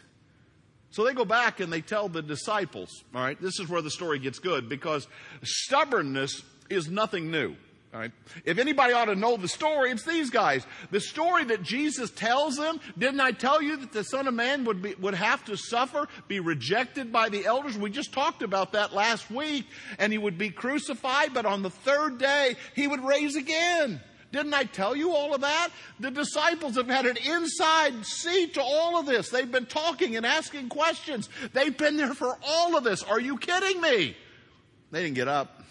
So 0.91 1.05
they 1.05 1.13
go 1.13 1.25
back 1.25 1.59
and 1.59 1.71
they 1.71 1.81
tell 1.81 2.09
the 2.09 2.21
disciples, 2.21 3.03
all 3.15 3.21
right, 3.21 3.41
this 3.41 3.59
is 3.59 3.69
where 3.69 3.81
the 3.81 3.89
story 3.89 4.19
gets 4.19 4.39
good 4.39 4.67
because 4.69 5.07
stubbornness 5.41 6.43
is 6.69 6.89
nothing 6.89 7.31
new. 7.31 7.55
All 7.93 7.99
right. 7.99 8.11
If 8.45 8.57
anybody 8.57 8.93
ought 8.93 9.05
to 9.05 9.15
know 9.15 9.35
the 9.35 9.49
story, 9.49 9.91
it's 9.91 10.05
these 10.05 10.29
guys. 10.29 10.65
The 10.91 11.01
story 11.01 11.43
that 11.45 11.61
Jesus 11.61 12.09
tells 12.09 12.55
them, 12.55 12.79
didn't 12.97 13.19
I 13.19 13.31
tell 13.31 13.61
you 13.61 13.75
that 13.75 13.91
the 13.91 14.05
Son 14.05 14.29
of 14.29 14.33
Man 14.33 14.63
would 14.63 14.81
be, 14.81 14.95
would 14.95 15.13
have 15.13 15.43
to 15.45 15.57
suffer, 15.57 16.07
be 16.29 16.39
rejected 16.39 17.11
by 17.11 17.27
the 17.27 17.45
elders? 17.45 17.77
We 17.77 17.89
just 17.89 18.13
talked 18.13 18.43
about 18.43 18.71
that 18.73 18.93
last 18.93 19.29
week. 19.29 19.65
And 19.99 20.13
he 20.13 20.17
would 20.17 20.37
be 20.37 20.51
crucified, 20.51 21.33
but 21.33 21.45
on 21.45 21.63
the 21.63 21.69
third 21.69 22.17
day, 22.17 22.55
he 22.75 22.87
would 22.87 23.03
raise 23.03 23.35
again. 23.35 23.99
Didn't 24.31 24.53
I 24.53 24.63
tell 24.63 24.95
you 24.95 25.11
all 25.11 25.33
of 25.33 25.41
that? 25.41 25.69
The 25.99 26.11
disciples 26.11 26.75
have 26.75 26.87
had 26.87 27.05
an 27.05 27.17
inside 27.17 28.05
seat 28.05 28.53
to 28.53 28.61
all 28.61 28.97
of 28.97 29.05
this. 29.05 29.29
They've 29.29 29.51
been 29.51 29.65
talking 29.65 30.15
and 30.15 30.25
asking 30.25 30.69
questions. 30.69 31.29
They've 31.53 31.77
been 31.77 31.97
there 31.97 32.13
for 32.13 32.37
all 32.47 32.77
of 32.77 32.83
this. 32.83 33.03
Are 33.03 33.19
you 33.19 33.37
kidding 33.37 33.81
me? 33.81 34.15
They 34.91 35.03
didn't 35.03 35.15
get 35.15 35.27
up 35.27 35.61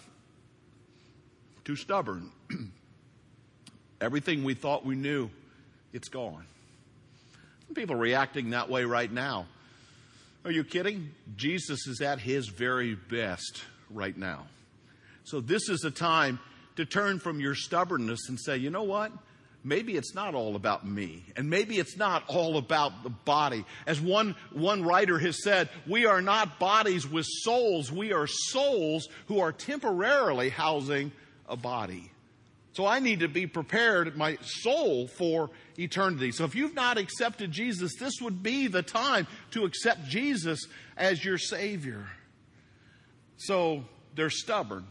too 1.63 1.75
stubborn. 1.75 2.31
Everything 4.01 4.43
we 4.43 4.53
thought 4.53 4.85
we 4.85 4.95
knew, 4.95 5.29
it's 5.93 6.09
gone. 6.09 6.45
Some 7.67 7.75
people 7.75 7.95
are 7.95 7.99
reacting 7.99 8.51
that 8.51 8.69
way 8.69 8.83
right 8.83 9.11
now. 9.11 9.45
Are 10.43 10.51
you 10.51 10.63
kidding? 10.63 11.11
Jesus 11.35 11.87
is 11.87 12.01
at 12.01 12.19
his 12.19 12.47
very 12.47 12.95
best 12.95 13.63
right 13.89 14.17
now. 14.17 14.47
So 15.23 15.39
this 15.39 15.69
is 15.69 15.83
a 15.83 15.91
time 15.91 16.39
to 16.75 16.85
turn 16.85 17.19
from 17.19 17.39
your 17.39 17.55
stubbornness 17.55 18.29
and 18.29 18.39
say, 18.39 18.57
you 18.57 18.69
know 18.69 18.83
what? 18.83 19.11
Maybe 19.63 19.95
it's 19.95 20.15
not 20.15 20.33
all 20.33 20.55
about 20.55 20.87
me. 20.87 21.23
And 21.35 21.49
maybe 21.49 21.77
it's 21.77 21.95
not 21.95 22.23
all 22.27 22.57
about 22.57 23.03
the 23.03 23.09
body. 23.09 23.63
As 23.85 24.01
one, 24.01 24.35
one 24.51 24.83
writer 24.83 25.19
has 25.19 25.43
said, 25.43 25.69
we 25.87 26.07
are 26.07 26.21
not 26.21 26.57
bodies 26.57 27.07
with 27.07 27.27
souls. 27.27 27.91
We 27.91 28.11
are 28.11 28.25
souls 28.25 29.07
who 29.27 29.39
are 29.39 29.51
temporarily 29.51 30.49
housing 30.49 31.11
a 31.47 31.55
body. 31.55 32.09
So 32.73 32.85
I 32.85 32.99
need 32.99 33.19
to 33.19 33.27
be 33.27 33.47
prepared, 33.47 34.15
my 34.15 34.37
soul, 34.41 35.07
for 35.07 35.49
eternity. 35.77 36.31
So 36.31 36.45
if 36.45 36.55
you've 36.55 36.73
not 36.73 36.97
accepted 36.97 37.51
Jesus, 37.51 37.91
this 37.99 38.13
would 38.21 38.41
be 38.41 38.67
the 38.67 38.81
time 38.81 39.27
to 39.51 39.65
accept 39.65 40.07
Jesus 40.07 40.65
as 40.95 41.23
your 41.23 41.37
Savior. 41.37 42.07
So 43.37 43.83
they're 44.15 44.29
stubborn. 44.29 44.85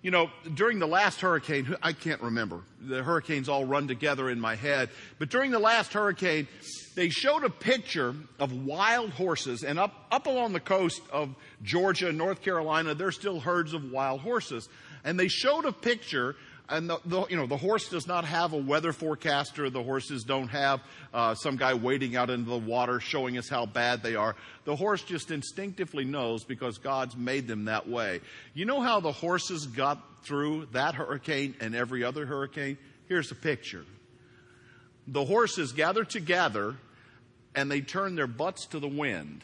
You 0.00 0.12
know, 0.12 0.30
during 0.54 0.78
the 0.78 0.86
last 0.86 1.20
hurricane, 1.20 1.74
I 1.82 1.92
can't 1.92 2.22
remember. 2.22 2.60
The 2.80 3.02
hurricanes 3.02 3.48
all 3.48 3.64
run 3.64 3.88
together 3.88 4.30
in 4.30 4.38
my 4.38 4.54
head. 4.54 4.90
But 5.18 5.28
during 5.28 5.50
the 5.50 5.58
last 5.58 5.92
hurricane, 5.92 6.46
they 6.94 7.08
showed 7.08 7.42
a 7.42 7.50
picture 7.50 8.14
of 8.38 8.52
wild 8.52 9.10
horses. 9.10 9.64
And 9.64 9.76
up, 9.78 10.06
up 10.12 10.26
along 10.26 10.52
the 10.52 10.60
coast 10.60 11.02
of 11.12 11.34
Georgia 11.64 12.08
and 12.08 12.18
North 12.18 12.42
Carolina, 12.42 12.94
there's 12.94 13.16
still 13.16 13.40
herds 13.40 13.74
of 13.74 13.90
wild 13.90 14.20
horses 14.20 14.68
and 15.04 15.18
they 15.18 15.28
showed 15.28 15.64
a 15.64 15.72
picture 15.72 16.36
and 16.68 16.90
the, 16.90 17.00
the, 17.04 17.26
you 17.28 17.36
know 17.36 17.46
the 17.46 17.56
horse 17.56 17.88
does 17.88 18.06
not 18.06 18.24
have 18.24 18.52
a 18.52 18.56
weather 18.58 18.92
forecaster. 18.92 19.70
The 19.70 19.82
horses 19.82 20.24
don't 20.24 20.48
have 20.48 20.80
uh, 21.14 21.34
some 21.34 21.56
guy 21.56 21.74
wading 21.74 22.16
out 22.16 22.30
into 22.30 22.50
the 22.50 22.58
water 22.58 23.00
showing 23.00 23.38
us 23.38 23.48
how 23.48 23.66
bad 23.66 24.02
they 24.02 24.14
are. 24.16 24.36
The 24.64 24.76
horse 24.76 25.02
just 25.02 25.30
instinctively 25.30 26.04
knows 26.04 26.44
because 26.44 26.78
god's 26.78 27.16
made 27.16 27.46
them 27.46 27.66
that 27.66 27.88
way. 27.88 28.20
You 28.54 28.66
know 28.66 28.80
how 28.80 29.00
the 29.00 29.12
horses 29.12 29.66
got 29.66 30.02
through 30.24 30.68
that 30.72 30.94
hurricane 30.94 31.54
and 31.60 31.74
every 31.74 32.04
other 32.04 32.26
hurricane? 32.26 32.76
Here's 33.06 33.30
a 33.30 33.36
picture. 33.36 33.84
The 35.06 35.24
horses 35.24 35.72
gather 35.72 36.04
together 36.04 36.76
and 37.54 37.70
they 37.70 37.80
turn 37.80 38.14
their 38.14 38.26
butts 38.26 38.66
to 38.66 38.78
the 38.78 38.88
wind 38.88 39.42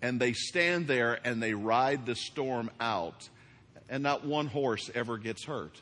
and 0.00 0.18
they 0.18 0.32
stand 0.32 0.86
there 0.86 1.18
and 1.24 1.42
they 1.42 1.52
ride 1.52 2.06
the 2.06 2.16
storm 2.16 2.70
out. 2.80 3.28
And 3.90 4.02
not 4.02 4.24
one 4.24 4.46
horse 4.46 4.90
ever 4.94 5.18
gets 5.18 5.44
hurt. 5.44 5.78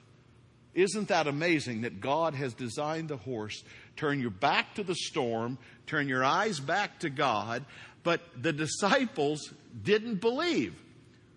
Isn't 0.74 1.08
that 1.08 1.26
amazing 1.26 1.82
that 1.82 2.00
God 2.00 2.34
has 2.34 2.54
designed 2.54 3.08
the 3.08 3.16
horse? 3.16 3.62
Turn 3.96 4.20
your 4.20 4.30
back 4.30 4.74
to 4.76 4.84
the 4.84 4.94
storm, 4.94 5.58
turn 5.86 6.08
your 6.08 6.24
eyes 6.24 6.60
back 6.60 7.00
to 7.00 7.10
God. 7.10 7.64
But 8.02 8.20
the 8.40 8.52
disciples 8.52 9.52
didn't 9.82 10.16
believe. 10.16 10.74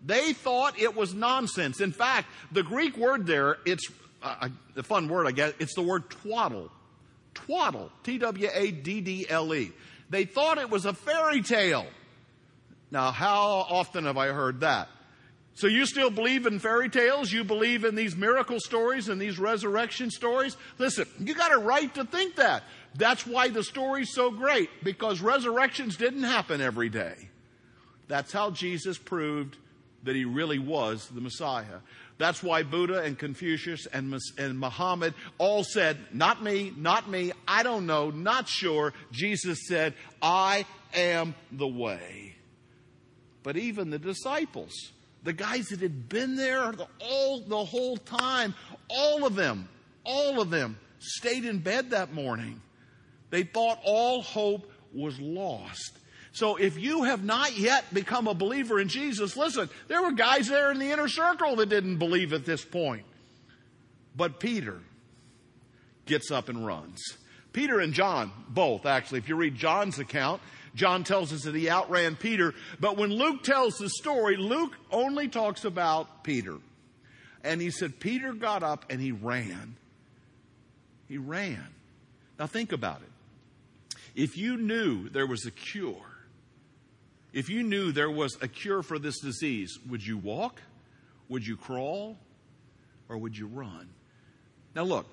They 0.06 0.34
thought 0.34 0.80
it 0.80 0.96
was 0.96 1.13
nonsense. 1.13 1.82
In 1.82 1.92
fact, 1.92 2.28
the 2.52 2.63
Greek 2.63 2.96
word 2.98 3.25
there, 3.25 3.58
it's 3.66 3.90
uh, 4.22 4.50
a 4.75 4.84
fun 4.84 5.08
word, 5.10 5.28
I 5.28 5.32
guess. 5.32 5.54
It's 5.60 5.75
the 5.75 5.82
word 5.82 6.10
twaddle. 6.10 6.72
Twaddle. 7.34 7.92
T 8.04 8.18
W 8.18 8.50
A 8.54 8.72
D 8.72 9.02
D 9.02 9.25
L 9.30 9.54
E. 9.54 9.72
They 10.10 10.25
thought 10.25 10.58
it 10.58 10.70
was 10.70 10.86
a 10.86 10.94
fairy 10.94 11.42
tale. 11.42 11.86
Now, 12.92 13.12
how 13.12 13.66
often 13.70 14.06
have 14.06 14.18
I 14.18 14.28
heard 14.28 14.60
that? 14.60 14.88
So 15.56 15.68
you 15.68 15.86
still 15.86 16.10
believe 16.10 16.48
in 16.48 16.58
fairy 16.60 16.90
tales? 16.90 17.32
You 17.32 17.44
believe 17.44 17.86
in 17.86 17.96
these 17.96 18.16
miracle 18.16 18.60
stories 18.60 19.08
and 19.08 19.22
these 19.22 19.38
resurrection 19.38 20.10
stories? 20.10 20.58
Listen, 20.80 21.08
you 21.20 21.36
got 21.36 21.54
a 21.54 21.58
right 21.58 21.94
to 21.96 22.06
think 22.06 22.36
that. 22.38 22.64
That's 22.96 23.26
why 23.26 23.50
the 23.50 23.64
story's 23.64 24.14
so 24.14 24.32
great, 24.32 24.70
because 24.84 25.22
resurrections 25.22 25.96
didn't 25.96 26.24
happen 26.24 26.60
every 26.60 26.90
day. 26.90 27.30
That's 28.08 28.32
how 28.32 28.52
Jesus 28.52 28.98
proved 28.98 29.58
that 30.04 30.16
he 30.16 30.26
really 30.26 30.60
was 30.60 31.08
the 31.08 31.22
Messiah. 31.22 31.80
That's 32.18 32.44
why 32.44 32.64
Buddha 32.64 33.02
and 33.02 33.18
Confucius 33.18 33.86
and, 33.88 34.14
and 34.38 34.60
Muhammad 34.60 35.14
all 35.38 35.64
said, 35.64 35.98
not 36.12 36.44
me, 36.44 36.74
not 36.78 37.10
me, 37.10 37.32
I 37.48 37.64
don't 37.64 37.86
know, 37.86 38.10
not 38.10 38.48
sure. 38.48 38.94
Jesus 39.12 39.68
said, 39.68 39.94
I 40.22 40.66
am 40.94 41.36
the 41.52 41.68
way. 41.68 42.36
But 43.42 43.58
even 43.58 43.90
the 43.90 44.00
disciples, 44.00 44.74
the 45.24 45.34
guys 45.34 45.70
that 45.70 45.80
had 45.80 46.10
been 46.10 46.36
there 46.36 46.72
the, 46.72 46.88
all 47.00 47.42
the 47.42 47.63
whole 47.63 47.98
time, 47.98 48.53
all 48.89 49.25
of 49.25 49.36
them, 49.36 49.68
all 50.03 50.42
of 50.42 50.50
them 50.50 50.77
stayed 51.00 51.46
in 51.46 51.60
bed 51.60 51.92
that 51.92 52.13
morning. 52.13 52.62
They 53.30 53.44
thought 53.44 53.80
all 53.84 54.22
hope 54.22 54.72
was 54.94 55.20
lost. 55.20 55.98
So 56.34 56.56
if 56.56 56.77
you 56.77 57.03
have 57.03 57.24
not 57.24 57.58
yet 57.58 57.94
become 57.94 58.27
a 58.27 58.34
believer 58.34 58.80
in 58.80 58.88
Jesus, 58.88 59.38
listen, 59.38 59.70
there 59.88 60.01
were 60.01 60.12
guys 60.12 60.48
there 60.48 60.72
in 60.72 60.80
the 60.80 60.92
inner 60.92 61.08
circle 61.08 61.56
that 61.58 61.70
didn't 61.70 61.98
believe 61.98 62.34
at 62.34 62.46
this 62.46 62.65
point. 62.65 63.06
But 64.15 64.39
Peter 64.39 64.80
gets 66.06 66.32
up 66.32 66.50
and 66.50 66.65
runs. 66.65 67.01
Peter 67.53 67.80
and 67.80 67.94
John, 67.94 68.32
both 68.50 68.86
actually, 68.86 69.20
if 69.20 69.30
you 69.30 69.36
read 69.36 69.56
John's 69.56 70.00
account, 70.00 70.42
John 70.75 71.03
tells 71.03 71.32
us 71.32 71.44
that 71.44 71.56
he 71.56 71.70
outran 71.70 72.15
Peter. 72.15 72.53
But 72.80 72.98
when 72.98 73.12
Luke 73.12 73.44
tells 73.44 73.77
the 73.77 73.89
story, 73.89 74.38
Luke 74.38 74.75
only 74.92 75.27
talks 75.27 75.65
about 75.65 76.24
Peter. 76.24 76.58
And 77.44 77.62
he 77.62 77.70
said, 77.70 78.00
Peter 78.00 78.34
got 78.34 78.63
up 78.63 78.86
and 78.89 79.01
he 79.01 79.12
ran. 79.12 79.75
He 81.08 81.18
ran. 81.18 81.68
Now 82.39 82.48
think 82.48 82.72
about 82.72 83.01
it. 83.01 84.00
If 84.15 84.38
you 84.38 84.58
knew 84.58 85.10
there 85.10 85.27
was 85.27 85.46
a 85.46 85.51
cure, 85.51 86.06
if 87.34 87.50
you 87.50 87.63
knew 87.63 87.92
there 87.92 88.12
was 88.12 88.38
a 88.42 88.48
cure 88.48 88.84
for 88.84 89.00
this 89.00 89.20
disease, 89.20 89.77
would 89.89 90.06
you 90.06 90.18
walk? 90.18 90.62
Would 91.30 91.46
you 91.46 91.58
crawl? 91.58 92.18
Or 93.10 93.18
would 93.18 93.38
you 93.38 93.48
run? 93.48 93.89
Now 94.75 94.84
look, 94.84 95.08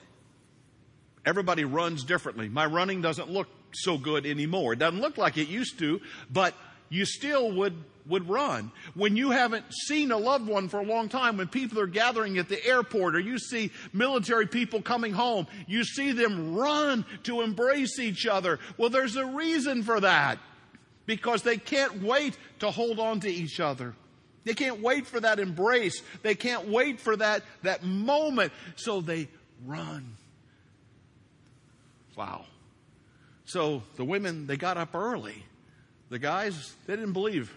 everybody 1.26 1.64
runs 1.64 2.05
differently. 2.05 2.49
My 2.49 2.67
running 2.67 3.02
doesn't 3.02 3.31
look 3.31 3.49
so 3.73 3.99
good 3.99 4.27
anymore. 4.27 4.73
It 4.75 4.79
doesn't 4.79 5.00
look 5.00 5.19
like 5.19 5.39
it 5.39 5.49
used 5.49 5.79
to, 5.79 6.00
but 6.31 6.55
you 6.89 7.05
still 7.05 7.50
would 7.53 7.75
would 8.07 8.29
run. 8.29 8.73
When 8.95 9.17
you 9.17 9.31
haven't 9.31 9.65
seen 9.87 10.11
a 10.11 10.17
loved 10.17 10.47
one 10.47 10.69
for 10.69 10.81
a 10.81 10.85
long 10.85 11.09
time, 11.09 11.37
when 11.37 11.49
people 11.49 11.79
are 11.81 11.87
gathering 11.87 12.39
at 12.39 12.49
the 12.49 12.65
airport 12.67 13.15
or 13.15 13.21
you 13.21 13.39
see 13.39 13.71
military 13.93 14.47
people 14.47 14.83
coming 14.83 15.12
home, 15.12 15.47
you 15.67 15.85
see 15.85 16.12
them 16.12 16.55
run 16.57 17.05
to 17.25 17.41
embrace 17.41 17.99
each 17.99 18.27
other. 18.27 18.59
Well, 18.77 18.91
there's 18.91 19.17
a 19.17 19.25
reason 19.25 19.83
for 19.83 20.00
that. 20.00 20.39
Because 21.07 21.43
they 21.43 21.57
can't 21.57 22.03
wait 22.03 22.37
to 22.61 22.71
hold 22.71 23.00
on 23.00 23.21
to 23.21 23.29
each 23.29 23.59
other. 23.59 23.95
They 24.45 24.55
can't 24.55 24.81
wait 24.81 25.07
for 25.07 25.19
that 25.19 25.41
embrace. 25.41 26.03
They 26.23 26.37
can't 26.37 26.69
wait 26.69 27.00
for 27.00 27.17
that, 27.17 27.43
that 27.62 27.83
moment. 27.83 28.53
So 28.77 29.00
they 29.00 29.29
run. 29.67 30.17
Wow. 32.17 32.45
So 33.50 33.83
the 33.97 34.04
women, 34.04 34.47
they 34.47 34.57
got 34.57 34.76
up 34.76 34.95
early. 34.95 35.45
The 36.09 36.21
guys, 36.21 36.73
they 36.87 36.95
didn't 36.95 37.14
believe. 37.14 37.52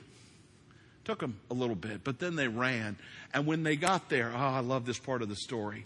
Took 1.06 1.20
them 1.20 1.40
a 1.52 1.54
little 1.54 1.76
bit, 1.76 2.04
but 2.04 2.18
then 2.18 2.36
they 2.36 2.48
ran. 2.48 2.98
And 3.32 3.46
when 3.46 3.62
they 3.62 3.76
got 3.76 4.10
there, 4.10 4.32
oh, 4.34 4.40
I 4.40 4.62
love 4.62 4.88
this 4.88 4.98
part 4.98 5.22
of 5.22 5.30
the 5.30 5.36
story. 5.36 5.86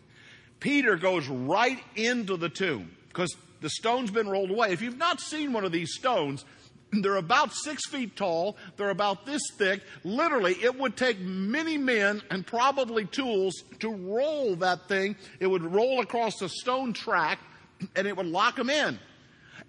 Peter 0.61 0.95
goes 0.95 1.27
right 1.27 1.79
into 1.97 2.37
the 2.37 2.47
tomb 2.47 2.91
because 3.09 3.35
the 3.59 3.69
stone's 3.69 4.09
been 4.09 4.29
rolled 4.29 4.49
away. 4.49 4.71
If 4.71 4.81
you've 4.81 4.97
not 4.97 5.19
seen 5.19 5.51
one 5.51 5.65
of 5.65 5.73
these 5.73 5.93
stones, 5.93 6.45
they're 6.93 7.17
about 7.17 7.51
six 7.51 7.85
feet 7.89 8.15
tall. 8.15 8.55
They're 8.77 8.91
about 8.91 9.25
this 9.25 9.41
thick. 9.57 9.81
Literally, 10.05 10.53
it 10.53 10.79
would 10.79 10.95
take 10.95 11.19
many 11.19 11.77
men 11.77 12.21
and 12.31 12.47
probably 12.47 13.03
tools 13.07 13.61
to 13.79 13.89
roll 13.89 14.55
that 14.57 14.87
thing. 14.87 15.17
It 15.41 15.47
would 15.47 15.63
roll 15.63 15.99
across 15.99 16.41
a 16.41 16.47
stone 16.47 16.93
track 16.93 17.39
and 17.97 18.07
it 18.07 18.15
would 18.15 18.27
lock 18.27 18.55
them 18.55 18.69
in. 18.69 18.99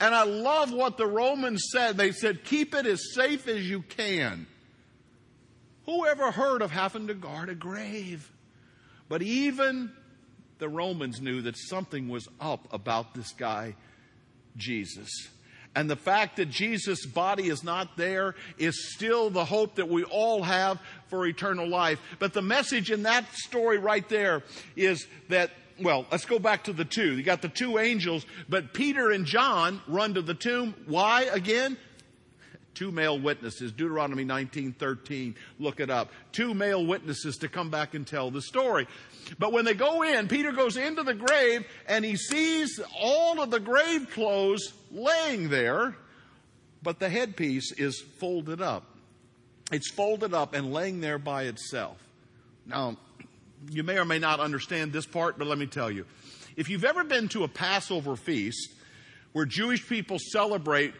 And 0.00 0.14
I 0.14 0.22
love 0.22 0.72
what 0.72 0.96
the 0.96 1.06
Romans 1.06 1.68
said. 1.72 1.96
They 1.96 2.12
said, 2.12 2.44
keep 2.44 2.74
it 2.74 2.86
as 2.86 3.14
safe 3.14 3.48
as 3.48 3.68
you 3.68 3.82
can. 3.82 4.46
Who 5.86 6.06
ever 6.06 6.30
heard 6.30 6.62
of 6.62 6.70
having 6.70 7.08
to 7.08 7.14
guard 7.14 7.48
a 7.48 7.54
grave? 7.54 8.30
But 9.08 9.22
even 9.22 9.90
the 10.58 10.68
Romans 10.68 11.20
knew 11.20 11.42
that 11.42 11.56
something 11.56 12.08
was 12.08 12.28
up 12.40 12.72
about 12.72 13.14
this 13.14 13.32
guy, 13.32 13.74
Jesus. 14.56 15.08
And 15.74 15.88
the 15.88 15.96
fact 15.96 16.36
that 16.36 16.50
Jesus' 16.50 17.06
body 17.06 17.48
is 17.48 17.62
not 17.62 17.96
there 17.96 18.34
is 18.56 18.92
still 18.94 19.30
the 19.30 19.44
hope 19.44 19.76
that 19.76 19.88
we 19.88 20.04
all 20.04 20.42
have 20.42 20.80
for 21.08 21.26
eternal 21.26 21.68
life. 21.68 22.00
But 22.18 22.32
the 22.32 22.42
message 22.42 22.90
in 22.90 23.04
that 23.04 23.32
story 23.32 23.78
right 23.78 24.08
there 24.08 24.42
is 24.76 25.06
that, 25.28 25.50
well, 25.80 26.06
let's 26.10 26.24
go 26.24 26.38
back 26.38 26.64
to 26.64 26.72
the 26.72 26.84
two. 26.84 27.16
You 27.16 27.22
got 27.22 27.42
the 27.42 27.48
two 27.48 27.78
angels, 27.78 28.26
but 28.48 28.72
Peter 28.72 29.10
and 29.10 29.24
John 29.24 29.80
run 29.86 30.14
to 30.14 30.22
the 30.22 30.34
tomb. 30.34 30.74
Why 30.86 31.22
again? 31.22 31.76
two 32.78 32.92
male 32.92 33.18
witnesses 33.18 33.72
deuteronomy 33.72 34.24
19:13 34.24 35.34
look 35.58 35.80
it 35.80 35.90
up 35.90 36.12
two 36.30 36.54
male 36.54 36.86
witnesses 36.86 37.36
to 37.38 37.48
come 37.48 37.70
back 37.70 37.94
and 37.94 38.06
tell 38.06 38.30
the 38.30 38.40
story 38.40 38.86
but 39.36 39.52
when 39.52 39.64
they 39.64 39.74
go 39.74 40.02
in 40.02 40.28
peter 40.28 40.52
goes 40.52 40.76
into 40.76 41.02
the 41.02 41.14
grave 41.14 41.66
and 41.88 42.04
he 42.04 42.14
sees 42.14 42.80
all 42.96 43.42
of 43.42 43.50
the 43.50 43.58
grave 43.58 44.08
clothes 44.12 44.72
laying 44.92 45.48
there 45.48 45.96
but 46.80 47.00
the 47.00 47.08
headpiece 47.08 47.72
is 47.72 48.00
folded 48.20 48.62
up 48.62 48.84
it's 49.72 49.90
folded 49.90 50.32
up 50.32 50.54
and 50.54 50.72
laying 50.72 51.00
there 51.00 51.18
by 51.18 51.44
itself 51.44 51.96
now 52.64 52.96
you 53.70 53.82
may 53.82 53.98
or 53.98 54.04
may 54.04 54.18
not 54.18 54.40
understand 54.40 54.92
this 54.92 55.06
part 55.06 55.38
but 55.38 55.46
let 55.46 55.58
me 55.58 55.66
tell 55.66 55.90
you 55.90 56.04
if 56.56 56.68
you've 56.68 56.84
ever 56.84 57.04
been 57.04 57.28
to 57.28 57.44
a 57.44 57.48
passover 57.48 58.16
feast 58.16 58.70
where 59.32 59.44
Jewish 59.44 59.86
people 59.88 60.18
celebrate 60.18 60.92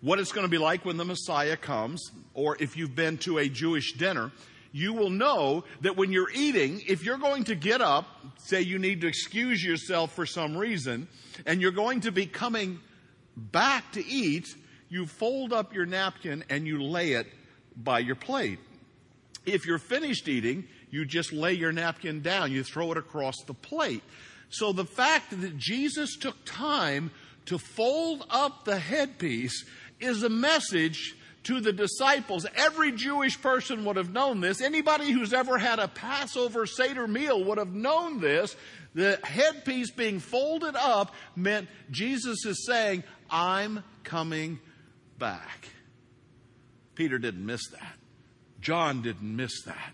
what 0.00 0.18
it's 0.18 0.32
going 0.32 0.44
to 0.44 0.50
be 0.50 0.58
like 0.58 0.84
when 0.84 0.96
the 0.96 1.04
Messiah 1.04 1.56
comes, 1.56 2.10
or 2.34 2.56
if 2.60 2.76
you've 2.76 2.94
been 2.94 3.18
to 3.18 3.38
a 3.38 3.48
Jewish 3.48 3.94
dinner, 3.94 4.32
you 4.72 4.92
will 4.92 5.10
know 5.10 5.64
that 5.82 5.96
when 5.96 6.12
you're 6.12 6.30
eating, 6.34 6.82
if 6.86 7.04
you're 7.04 7.18
going 7.18 7.44
to 7.44 7.54
get 7.54 7.80
up, 7.80 8.06
say 8.38 8.60
you 8.60 8.78
need 8.78 9.00
to 9.02 9.06
excuse 9.06 9.62
yourself 9.62 10.12
for 10.12 10.26
some 10.26 10.56
reason, 10.56 11.08
and 11.46 11.60
you're 11.60 11.70
going 11.70 12.00
to 12.02 12.12
be 12.12 12.26
coming 12.26 12.80
back 13.36 13.92
to 13.92 14.04
eat, 14.06 14.54
you 14.88 15.06
fold 15.06 15.52
up 15.52 15.74
your 15.74 15.86
napkin 15.86 16.44
and 16.50 16.66
you 16.66 16.82
lay 16.82 17.12
it 17.12 17.26
by 17.76 17.98
your 17.98 18.16
plate. 18.16 18.58
If 19.46 19.66
you're 19.66 19.78
finished 19.78 20.28
eating, 20.28 20.66
you 20.94 21.04
just 21.04 21.32
lay 21.32 21.52
your 21.52 21.72
napkin 21.72 22.22
down, 22.22 22.52
you 22.52 22.62
throw 22.62 22.92
it 22.92 22.96
across 22.96 23.34
the 23.46 23.52
plate. 23.52 24.04
So 24.48 24.72
the 24.72 24.84
fact 24.84 25.40
that 25.40 25.56
Jesus 25.56 26.16
took 26.16 26.36
time 26.44 27.10
to 27.46 27.58
fold 27.58 28.24
up 28.30 28.64
the 28.64 28.78
headpiece 28.78 29.64
is 29.98 30.22
a 30.22 30.28
message 30.28 31.16
to 31.42 31.60
the 31.60 31.72
disciples. 31.72 32.46
Every 32.54 32.92
Jewish 32.92 33.42
person 33.42 33.84
would 33.84 33.96
have 33.96 34.12
known 34.12 34.40
this. 34.40 34.60
Anybody 34.60 35.10
who's 35.10 35.32
ever 35.32 35.58
had 35.58 35.80
a 35.80 35.88
Passover 35.88 36.64
Seder 36.64 37.08
meal 37.08 37.42
would 37.42 37.58
have 37.58 37.74
known 37.74 38.20
this. 38.20 38.54
The 38.94 39.18
headpiece 39.24 39.90
being 39.90 40.20
folded 40.20 40.76
up 40.76 41.12
meant 41.34 41.68
Jesus 41.90 42.46
is 42.46 42.64
saying, 42.64 43.02
I'm 43.28 43.82
coming 44.04 44.60
back. 45.18 45.70
Peter 46.94 47.18
didn't 47.18 47.44
miss 47.44 47.66
that. 47.72 47.96
John 48.60 49.02
didn't 49.02 49.34
miss 49.34 49.64
that. 49.64 49.92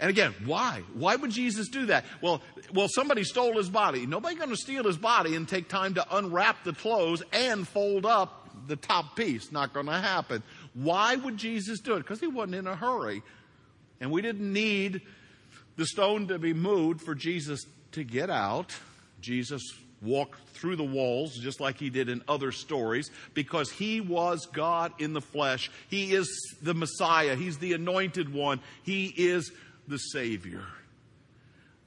And 0.00 0.10
again, 0.10 0.34
why? 0.44 0.82
Why 0.94 1.16
would 1.16 1.30
Jesus 1.30 1.68
do 1.68 1.86
that? 1.86 2.04
Well, 2.20 2.42
well, 2.72 2.88
somebody 2.88 3.24
stole 3.24 3.56
his 3.56 3.68
body. 3.68 4.06
Nobody's 4.06 4.38
going 4.38 4.50
to 4.50 4.56
steal 4.56 4.84
his 4.84 4.96
body 4.96 5.36
and 5.36 5.48
take 5.48 5.68
time 5.68 5.94
to 5.94 6.16
unwrap 6.16 6.64
the 6.64 6.72
clothes 6.72 7.22
and 7.32 7.66
fold 7.66 8.04
up 8.04 8.48
the 8.66 8.76
top 8.76 9.16
piece. 9.16 9.52
Not 9.52 9.72
going 9.72 9.86
to 9.86 9.92
happen. 9.92 10.42
Why 10.74 11.16
would 11.16 11.36
Jesus 11.36 11.80
do 11.80 11.94
it? 11.94 11.98
Because 11.98 12.20
he 12.20 12.26
wasn't 12.26 12.56
in 12.56 12.66
a 12.66 12.76
hurry. 12.76 13.22
And 14.00 14.10
we 14.10 14.22
didn't 14.22 14.52
need 14.52 15.02
the 15.76 15.86
stone 15.86 16.28
to 16.28 16.38
be 16.38 16.52
moved 16.52 17.00
for 17.00 17.14
Jesus 17.14 17.64
to 17.92 18.04
get 18.04 18.30
out. 18.30 18.74
Jesus 19.20 19.62
walked 20.02 20.40
through 20.50 20.76
the 20.76 20.84
walls 20.84 21.36
just 21.36 21.60
like 21.60 21.78
he 21.78 21.90
did 21.90 22.08
in 22.08 22.22
other 22.28 22.52
stories 22.52 23.10
because 23.32 23.70
he 23.70 24.00
was 24.00 24.46
God 24.46 24.92
in 24.98 25.12
the 25.12 25.20
flesh. 25.20 25.70
He 25.88 26.12
is 26.12 26.56
the 26.62 26.74
Messiah. 26.74 27.34
He's 27.34 27.58
the 27.58 27.72
anointed 27.72 28.32
one. 28.32 28.60
He 28.82 29.06
is 29.06 29.50
the 29.88 29.98
Savior. 29.98 30.64